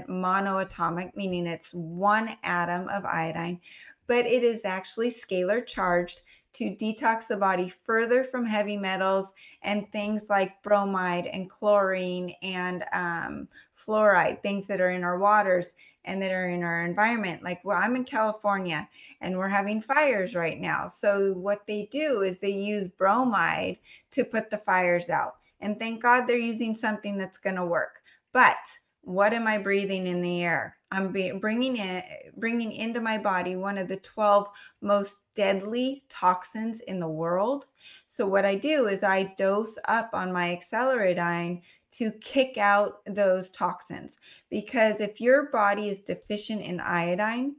[0.09, 3.61] monoatomic meaning it's one atom of iodine
[4.07, 6.23] but it is actually scalar charged
[6.55, 12.85] to detox the body further from heavy metals and things like bromide and chlorine and
[12.95, 15.75] um, fluoride things that are in our waters
[16.07, 17.43] and that are in our environment.
[17.43, 18.89] Like, well, I'm in California
[19.21, 20.89] and we're having fires right now.
[20.89, 23.77] So, what they do is they use bromide
[24.13, 25.35] to put the fires out.
[25.61, 28.01] And thank God they're using something that's going to work.
[28.33, 28.57] But
[29.03, 30.77] what am I breathing in the air?
[30.91, 32.03] I'm bringing in
[32.37, 34.49] bringing into my body one of the 12
[34.81, 37.67] most deadly toxins in the world.
[38.07, 43.51] So what I do is I dose up on my acceleridine to kick out those
[43.51, 44.17] toxins.
[44.51, 47.57] Because if your body is deficient in iodine,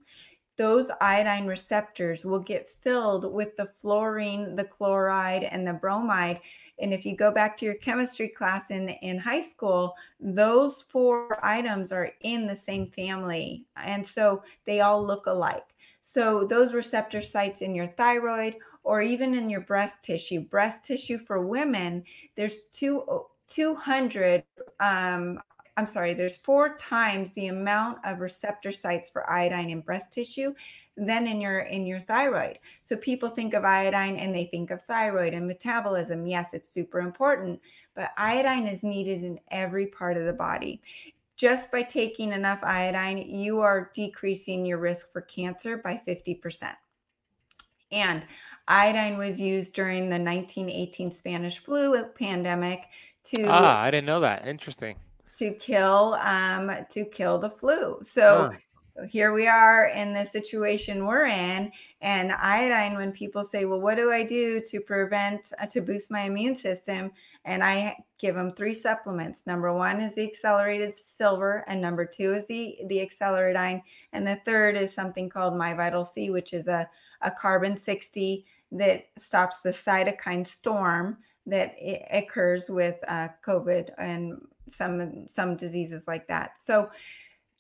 [0.58, 6.39] those iodine receptors will get filled with the fluorine, the chloride, and the bromide.
[6.80, 11.40] And if you go back to your chemistry class in, in high school, those four
[11.44, 13.66] items are in the same family.
[13.76, 15.76] And so they all look alike.
[16.02, 21.18] So those receptor sites in your thyroid or even in your breast tissue, breast tissue
[21.18, 22.04] for women,
[22.36, 23.04] there's two
[23.48, 24.44] 200
[24.80, 25.40] um,
[25.78, 30.54] I'm sorry, there's four times the amount of receptor sites for iodine in breast tissue
[30.98, 32.60] than in your in your thyroid.
[32.82, 36.26] So people think of iodine and they think of thyroid and metabolism.
[36.26, 37.62] Yes, it's super important,
[37.95, 40.82] but iodine is needed in every part of the body.
[41.36, 46.74] Just by taking enough iodine, you are decreasing your risk for cancer by 50%.
[47.91, 48.26] And
[48.68, 52.86] iodine was used during the 1918 Spanish flu pandemic
[53.24, 54.95] to ah i didn't know that interesting
[55.36, 58.52] to kill um to kill the flu so
[59.06, 61.72] here we are in the situation we're in
[62.02, 66.10] and iodine when people say well what do i do to prevent uh, to boost
[66.10, 67.12] my immune system
[67.45, 72.34] and i give them three supplements number one is the accelerated silver and number two
[72.34, 73.82] is the the acceleridine
[74.14, 76.89] and the third is something called my vital c which is a,
[77.22, 81.76] a carbon 60 that stops the cytokine storm that
[82.12, 86.58] occurs with uh, COVID and some some diseases like that.
[86.58, 86.89] So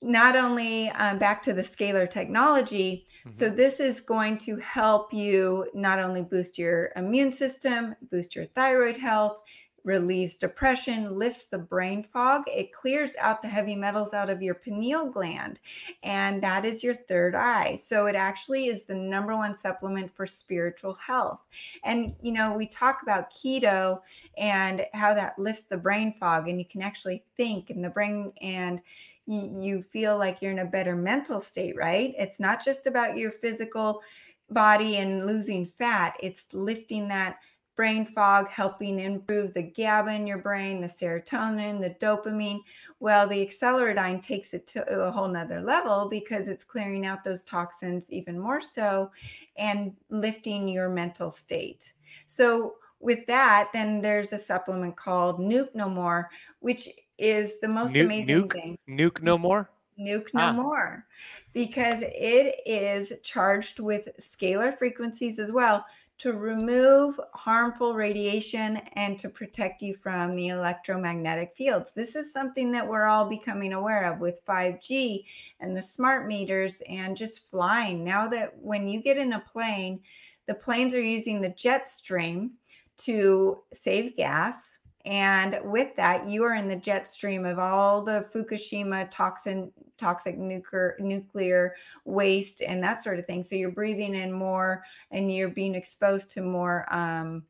[0.01, 3.31] not only um, back to the scalar technology, mm-hmm.
[3.31, 8.45] so this is going to help you not only boost your immune system, boost your
[8.47, 9.39] thyroid health,
[9.87, 12.43] relieves depression, lifts the brain fog.
[12.47, 15.59] It clears out the heavy metals out of your pineal gland.
[16.03, 17.79] And that is your third eye.
[17.81, 21.39] So it actually is the number one supplement for spiritual health.
[21.85, 24.01] And, you know, we talk about keto
[24.37, 28.33] and how that lifts the brain fog, and you can actually think in the brain
[28.41, 28.81] and
[29.27, 32.13] you feel like you're in a better mental state, right?
[32.17, 34.01] It's not just about your physical
[34.49, 37.39] body and losing fat, it's lifting that
[37.75, 42.59] brain fog, helping improve the GABA in your brain, the serotonin, the dopamine.
[42.99, 47.43] Well, the acceleradine takes it to a whole nother level because it's clearing out those
[47.43, 49.11] toxins even more so
[49.57, 51.93] and lifting your mental state.
[52.25, 57.93] So, with that, then there's a supplement called Nuke No More, which is the most
[57.93, 58.77] nuke, amazing nuke, thing.
[58.87, 59.69] Nuke No More?
[59.99, 60.53] Nuke No ah.
[60.53, 61.05] More.
[61.53, 65.85] Because it is charged with scalar frequencies as well
[66.19, 71.91] to remove harmful radiation and to protect you from the electromagnetic fields.
[71.93, 75.25] This is something that we're all becoming aware of with 5G
[75.59, 78.03] and the smart meters and just flying.
[78.03, 79.99] Now that when you get in a plane,
[80.47, 82.51] the planes are using the jet stream
[82.97, 84.76] to save gas
[85.07, 90.37] and with that, you are in the jet stream of all the Fukushima toxin, toxic
[90.37, 93.41] nuclear nuclear waste and that sort of thing.
[93.41, 97.43] So you're breathing in more, and you're being exposed to more um,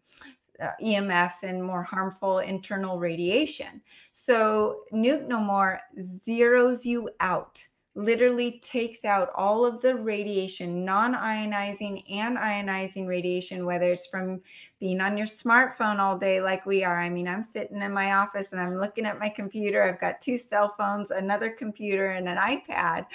[0.62, 3.82] uh, EMFs and more harmful internal radiation.
[4.12, 7.68] So Nuke No More zeroes you out
[7.98, 14.40] literally takes out all of the radiation, non ionizing and ionizing radiation, whether it's from
[14.80, 17.00] being on your smartphone all day, like we are.
[17.00, 19.82] I mean, I'm sitting in my office and I'm looking at my computer.
[19.82, 23.08] I've got two cell phones, another computer, and an iPad,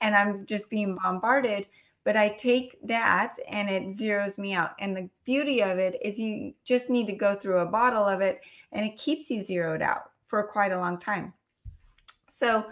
[0.00, 1.66] and I'm just being bombarded.
[2.02, 4.70] But I take that and it zeroes me out.
[4.80, 8.22] And the beauty of it is you just need to go through a bottle of
[8.22, 8.40] it
[8.72, 11.34] and it keeps you zeroed out for quite a long time.
[12.28, 12.64] So,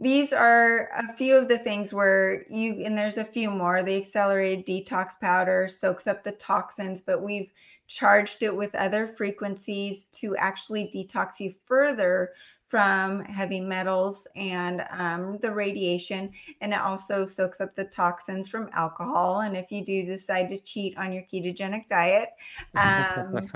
[0.00, 3.82] these are a few of the things where you and there's a few more.
[3.82, 7.52] The accelerated detox powder soaks up the toxins but we've
[7.86, 12.30] charged it with other frequencies to actually detox you further
[12.68, 16.30] from heavy metals and um, the radiation
[16.60, 20.58] and it also soaks up the toxins from alcohol and if you do decide to
[20.60, 22.28] cheat on your ketogenic diet
[22.76, 23.50] um,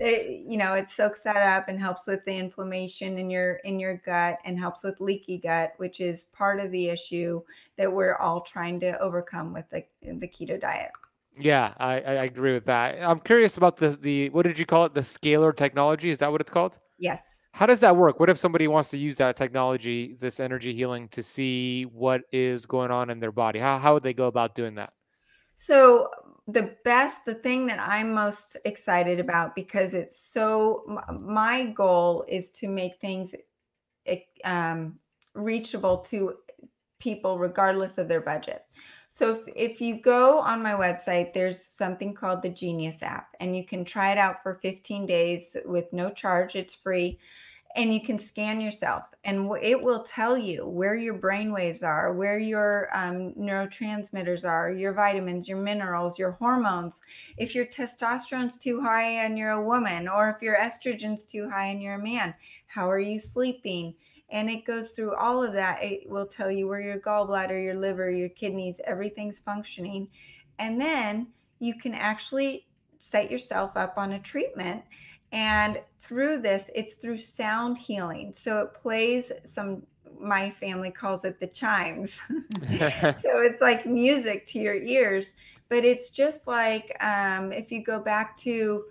[0.00, 3.78] it, you know it soaks that up and helps with the inflammation in your in
[3.78, 7.40] your gut and helps with leaky gut which is part of the issue
[7.76, 10.90] that we're all trying to overcome with the the keto diet.
[11.38, 12.98] Yeah i i agree with that.
[13.02, 14.94] I'm curious about this the what did you call it?
[14.94, 16.10] The scalar technology?
[16.10, 16.78] Is that what it's called?
[16.98, 17.20] Yes.
[17.52, 18.20] How does that work?
[18.20, 22.64] What if somebody wants to use that technology this energy healing to see what is
[22.64, 23.58] going on in their body?
[23.58, 24.92] How, how would they go about doing that?
[25.56, 26.08] So
[26.52, 30.84] the best the thing that i'm most excited about because it's so
[31.20, 33.34] my goal is to make things
[34.44, 34.98] um,
[35.34, 36.34] reachable to
[36.98, 38.64] people regardless of their budget.
[39.08, 43.56] So if, if you go on my website there's something called the genius app and
[43.56, 46.54] you can try it out for 15 days with no charge.
[46.54, 47.18] It's free
[47.76, 52.12] and you can scan yourself and it will tell you where your brain waves are
[52.12, 57.00] where your um, neurotransmitters are your vitamins your minerals your hormones.
[57.36, 61.66] If your testosterone's too high and you're a woman or if your estrogen's too high
[61.66, 62.34] and you're a man
[62.66, 63.94] how are you sleeping?
[64.30, 65.82] And it goes through all of that.
[65.82, 70.08] It will tell you where your gallbladder your liver your kidneys everything's functioning.
[70.58, 71.28] And then
[71.60, 72.66] you can actually
[72.98, 74.82] set yourself up on a treatment
[75.32, 78.32] and through this, it's through sound healing.
[78.36, 79.82] So it plays some,
[80.18, 82.20] my family calls it the chimes.
[82.68, 85.34] so it's like music to your ears.
[85.68, 88.84] But it's just like um, if you go back to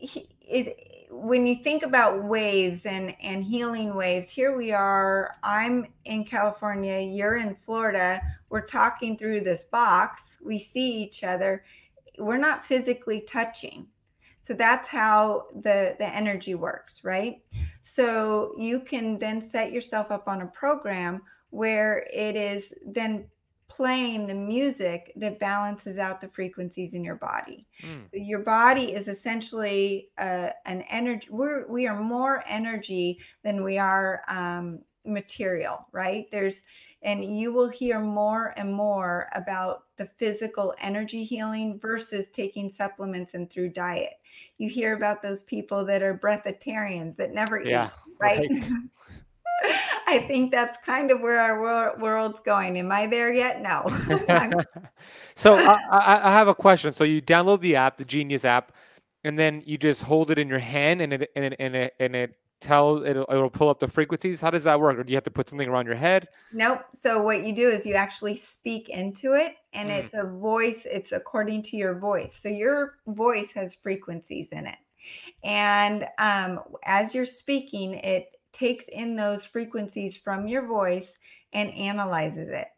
[0.00, 0.76] it,
[1.12, 5.36] when you think about waves and, and healing waves, here we are.
[5.44, 8.20] I'm in California, you're in Florida.
[8.48, 10.38] We're talking through this box.
[10.44, 11.64] We see each other.
[12.18, 13.86] We're not physically touching
[14.42, 17.42] so that's how the the energy works right?
[17.80, 23.26] So you can then set yourself up on a program where it is then
[23.68, 27.66] playing the music that balances out the frequencies in your body.
[27.82, 28.10] Mm.
[28.10, 33.78] so your body is essentially uh, an energy we're we are more energy than we
[33.78, 36.26] are um, material right?
[36.32, 36.62] There's
[37.04, 43.34] and you will hear more and more about the physical energy healing versus taking supplements
[43.34, 44.14] and through diet
[44.58, 47.90] you hear about those people that are breatharians that never yeah, eat,
[48.20, 48.48] right?
[48.50, 48.70] right.
[50.06, 52.78] I think that's kind of where our wor- world's going.
[52.78, 53.62] Am I there yet?
[53.62, 53.84] No.
[55.34, 56.92] so I, I, have a question.
[56.92, 58.72] So you download the app, the Genius app,
[59.24, 61.94] and then you just hold it in your hand, and it and it and it,
[62.00, 64.40] and it tells it'll, it'll pull up the frequencies.
[64.40, 64.98] How does that work?
[64.98, 66.28] Or do you have to put something around your head?
[66.52, 66.82] Nope.
[66.92, 69.98] So what you do is you actually speak into it, and mm.
[69.98, 70.86] it's a voice.
[70.90, 72.34] It's according to your voice.
[72.34, 74.78] So your voice has frequencies in it.
[75.44, 81.14] And um, as you're speaking, it takes in those frequencies from your voice
[81.52, 82.68] and analyzes it.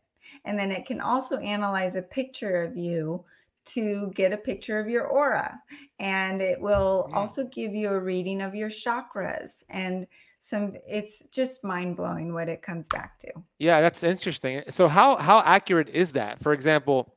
[0.44, 3.24] And then it can also analyze a picture of you
[3.66, 5.60] to get a picture of your aura.
[5.98, 7.16] And it will yeah.
[7.16, 10.06] also give you a reading of your chakras and
[10.44, 13.32] some it's just mind blowing what it comes back to.
[13.58, 14.62] Yeah, that's interesting.
[14.68, 16.38] So how how accurate is that?
[16.38, 17.14] For example,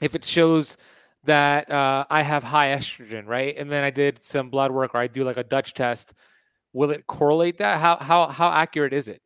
[0.00, 0.78] if it shows
[1.24, 3.54] that uh, I have high estrogen, right?
[3.58, 6.14] And then I did some blood work or I do like a Dutch test.
[6.72, 7.78] Will it correlate that?
[7.78, 9.20] How how how accurate is it?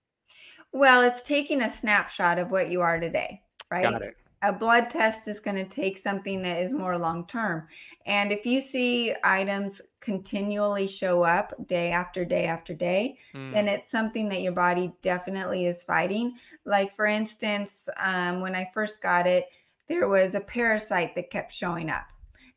[0.73, 3.41] Well, it's taking a snapshot of what you are today,
[3.71, 3.85] right?
[3.85, 4.17] Got it.
[4.43, 7.67] A blood test is going to take something that is more long term.
[8.05, 13.53] And if you see items continually show up day after day after day, mm.
[13.53, 16.35] then it's something that your body definitely is fighting.
[16.65, 19.47] Like, for instance, um, when I first got it,
[19.89, 22.07] there was a parasite that kept showing up.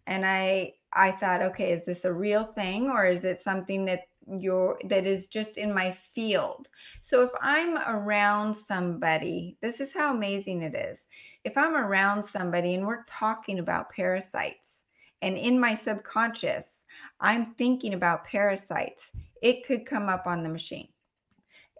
[0.05, 4.07] And I I thought, okay, is this a real thing or is it something that
[4.27, 6.67] you're that is just in my field?
[7.01, 11.07] So if I'm around somebody, this is how amazing it is.
[11.44, 14.86] If I'm around somebody and we're talking about parasites,
[15.22, 16.86] and in my subconscious,
[17.20, 19.12] I'm thinking about parasites,
[19.42, 20.88] it could come up on the machine.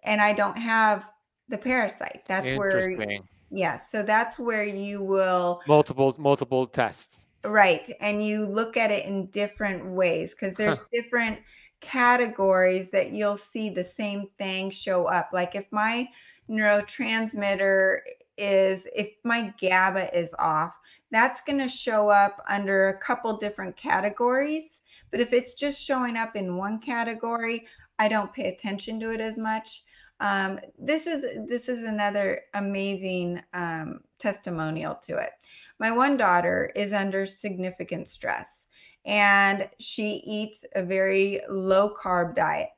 [0.03, 1.05] And I don't have
[1.49, 2.24] the parasite.
[2.28, 3.20] That's where
[3.51, 3.78] yeah.
[3.78, 7.26] So that's where you will multiple multiple tests.
[7.43, 7.89] Right.
[7.99, 11.39] And you look at it in different ways because there's different
[11.82, 15.30] categories that you'll see the same thing show up.
[15.34, 16.07] Like if my
[16.49, 17.99] neurotransmitter
[18.39, 20.73] is if my GABA is off,
[21.11, 24.81] that's going to show up under a couple different categories.
[25.11, 27.67] But if it's just showing up in one category,
[27.97, 29.83] I don't pay attention to it as much.
[30.21, 35.31] Um, this is this is another amazing um, testimonial to it.
[35.79, 38.67] My one daughter is under significant stress,
[39.05, 42.69] and she eats a very low carb diet,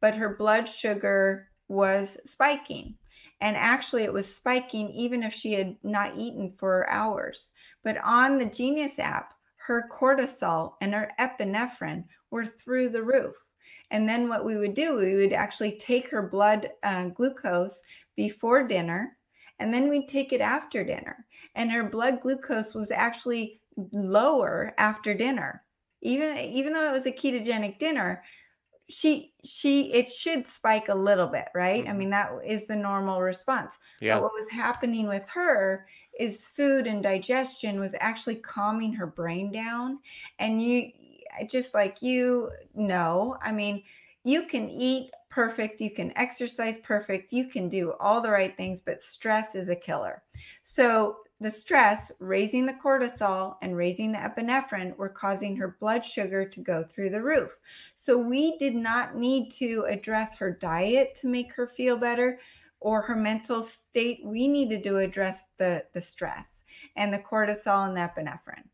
[0.00, 2.96] but her blood sugar was spiking.
[3.40, 7.52] And actually, it was spiking even if she had not eaten for hours.
[7.82, 13.34] But on the Genius app, her cortisol and her epinephrine were through the roof.
[13.90, 17.82] And then what we would do, we would actually take her blood uh, glucose
[18.16, 19.16] before dinner,
[19.58, 21.26] and then we'd take it after dinner.
[21.54, 23.60] And her blood glucose was actually
[23.92, 25.64] lower after dinner.
[26.02, 28.22] Even even though it was a ketogenic dinner,
[28.90, 31.84] she she it should spike a little bit, right?
[31.84, 31.90] Mm-hmm.
[31.90, 33.78] I mean that is the normal response.
[34.00, 34.16] Yeah.
[34.16, 35.86] But what was happening with her
[36.18, 39.98] is food and digestion was actually calming her brain down
[40.38, 40.90] and you
[41.48, 43.82] just like you know, I mean,
[44.24, 48.80] you can eat perfect, you can exercise perfect, you can do all the right things,
[48.80, 50.22] but stress is a killer.
[50.62, 56.46] So, the stress, raising the cortisol and raising the epinephrine, were causing her blood sugar
[56.46, 57.50] to go through the roof.
[57.94, 62.40] So, we did not need to address her diet to make her feel better
[62.80, 64.20] or her mental state.
[64.24, 66.64] We needed to address the, the stress
[66.96, 68.64] and the cortisol and the epinephrine.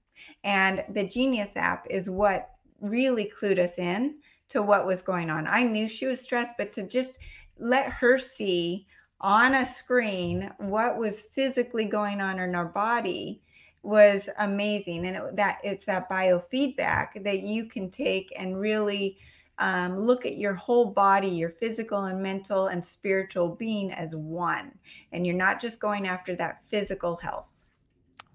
[0.42, 2.50] And the Genius app is what
[2.80, 4.16] really clued us in
[4.48, 5.46] to what was going on.
[5.46, 7.18] I knew she was stressed, but to just
[7.58, 8.86] let her see
[9.20, 13.40] on a screen what was physically going on in our body
[13.82, 15.06] was amazing.
[15.06, 19.18] And it, that it's that biofeedback that you can take and really
[19.58, 24.72] um, look at your whole body your physical and mental and spiritual being as one.
[25.12, 27.46] And you're not just going after that physical health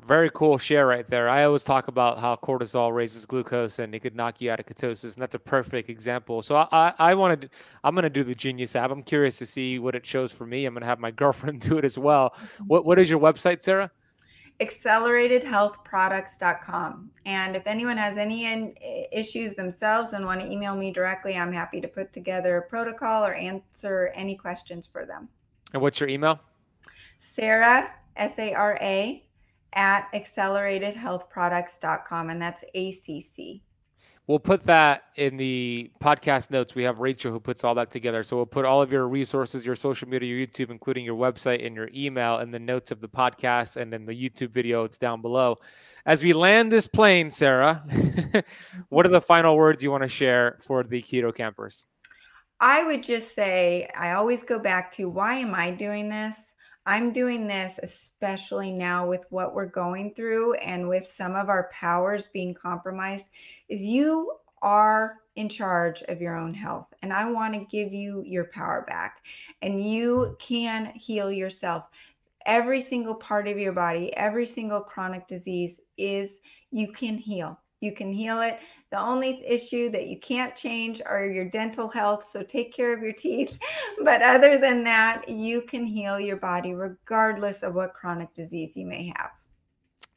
[0.05, 1.29] very cool share right there.
[1.29, 4.65] I always talk about how cortisol raises glucose and it could knock you out of
[4.65, 6.41] ketosis, and that's a perfect example.
[6.41, 7.49] So I, I, I wanted,
[7.83, 8.91] I'm going to do the Genius app.
[8.91, 10.65] I'm curious to see what it shows for me.
[10.65, 12.31] I'm going to have my girlfriend do it as well.
[12.31, 12.63] Mm-hmm.
[12.65, 13.91] What What is your website, Sara?
[14.61, 17.09] acceleratedhealthproducts.com.
[17.25, 18.75] And if anyone has any in,
[19.11, 23.25] issues themselves and want to email me directly, I'm happy to put together a protocol
[23.25, 25.27] or answer any questions for them.
[25.73, 26.39] And what's your email?
[27.17, 29.25] Sara, S A R A,
[29.73, 33.61] at acceleratedhealthproducts.com, and that's ACC.
[34.27, 36.75] We'll put that in the podcast notes.
[36.75, 38.23] We have Rachel who puts all that together.
[38.23, 41.65] So we'll put all of your resources, your social media, your YouTube, including your website
[41.65, 44.83] and your email, in the notes of the podcast and then the YouTube video.
[44.83, 45.57] It's down below.
[46.05, 47.83] As we land this plane, Sara,
[48.89, 51.85] what are the final words you want to share for the Keto Kampers?
[52.59, 56.50] I would just say, I always go back to why am I doing this?
[56.85, 61.69] I'm doing this especially now with what we're going through and with some of our
[61.71, 63.31] powers being compromised
[63.69, 64.31] is you
[64.63, 68.83] are in charge of your own health and I want to give you your power
[68.87, 69.23] back
[69.61, 71.85] and you can heal yourself.
[72.47, 76.39] Every single part of your body, every single chronic disease is
[76.71, 77.59] you can heal.
[77.81, 78.59] You can heal it.
[78.91, 82.27] The only issue that you can't change are your dental health.
[82.27, 83.57] So take care of your teeth.
[84.03, 88.85] But other than that, you can heal your body regardless of what chronic disease you
[88.85, 89.31] may have.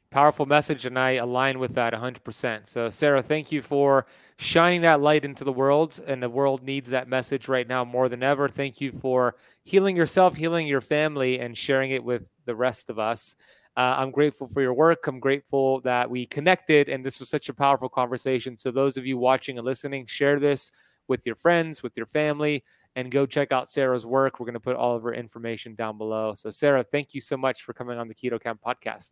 [0.09, 2.67] Powerful message, and I align with that 100%.
[2.67, 4.05] So, Sara, thank you for
[4.37, 8.07] shining that light into the world, and the world needs that message right now more
[8.07, 8.47] than ever.
[8.47, 9.35] Thank you for
[9.65, 13.35] healing yourself, healing your family, and sharing it with the rest of us.
[13.77, 15.05] Uh, I'm grateful for your work.
[15.07, 18.57] I'm grateful that we connected, and this was such a powerful conversation.
[18.57, 20.71] So, those of you watching and listening, share this
[21.07, 22.63] with your friends, with your family,
[22.95, 24.39] and go check out Sara's work.
[24.39, 26.33] We're going to put all of her information down below.
[26.35, 29.11] So, Sara, thank you so much for coming on the Keto Kamp podcast.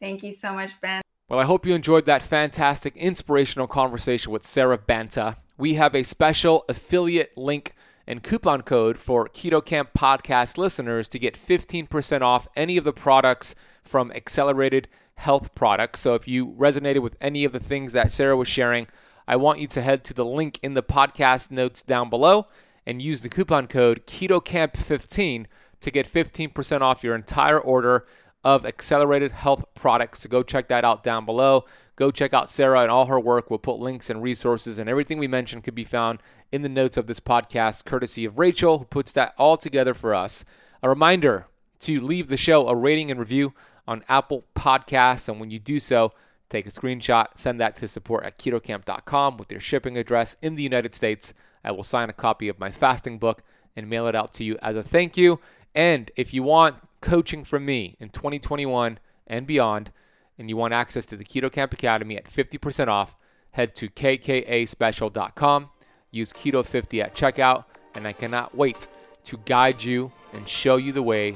[0.00, 1.02] Thank you so much, Ben.
[1.28, 5.36] Well, I hope you enjoyed that fantastic, inspirational conversation with Sara Banta.
[5.56, 7.74] We have a special affiliate link
[8.08, 12.92] and coupon code for Keto Kamp podcast listeners to get 15% off any of the
[12.92, 13.54] products
[13.90, 14.86] from Accelerated
[15.16, 15.98] Health Products.
[15.98, 18.86] So if you resonated with any of the things that Sara was sharing,
[19.26, 22.46] I want you to head to the link in the podcast notes down below
[22.86, 25.46] and use the coupon code KetoKamp15
[25.80, 28.06] to get 15% off your entire order
[28.44, 30.20] of Accelerated Health Products.
[30.20, 31.64] So go check that out down below.
[31.96, 33.50] Go check out Sara and all her work.
[33.50, 36.22] We'll put links and resources and everything we mentioned could be found
[36.52, 40.14] in the notes of this podcast, courtesy of Rachel, who puts that all together for
[40.14, 40.44] us.
[40.82, 41.46] A reminder
[41.80, 43.52] to leave the show a rating and review
[43.90, 45.28] on Apple Podcasts.
[45.28, 46.12] And when you do so,
[46.48, 50.62] take a screenshot, send that to support at ketokamp.com with your shipping address in the
[50.62, 51.34] United States.
[51.64, 53.42] I will sign a copy of my fasting book
[53.74, 55.40] and mail it out to you as a thank you.
[55.74, 59.90] And if you want coaching from me in 2021 and beyond,
[60.38, 63.16] and you want access to the Keto Kamp Academy at 50% off,
[63.50, 65.68] head to kkAspecial.com,
[66.10, 67.64] use Keto50 at checkout,
[67.94, 68.86] and I cannot wait
[69.24, 71.34] to guide you and show you the way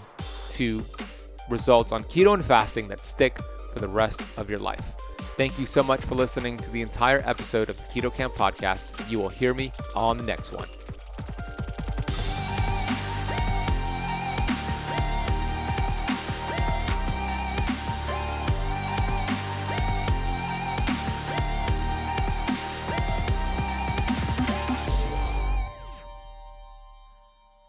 [0.51, 0.85] to
[1.49, 3.39] results on keto and fasting that stick
[3.73, 4.95] for the rest of your life.
[5.37, 9.11] Thank you so much for listening to the entire episode of the Keto Kamp podcast.
[9.11, 10.69] You will hear me on the next one.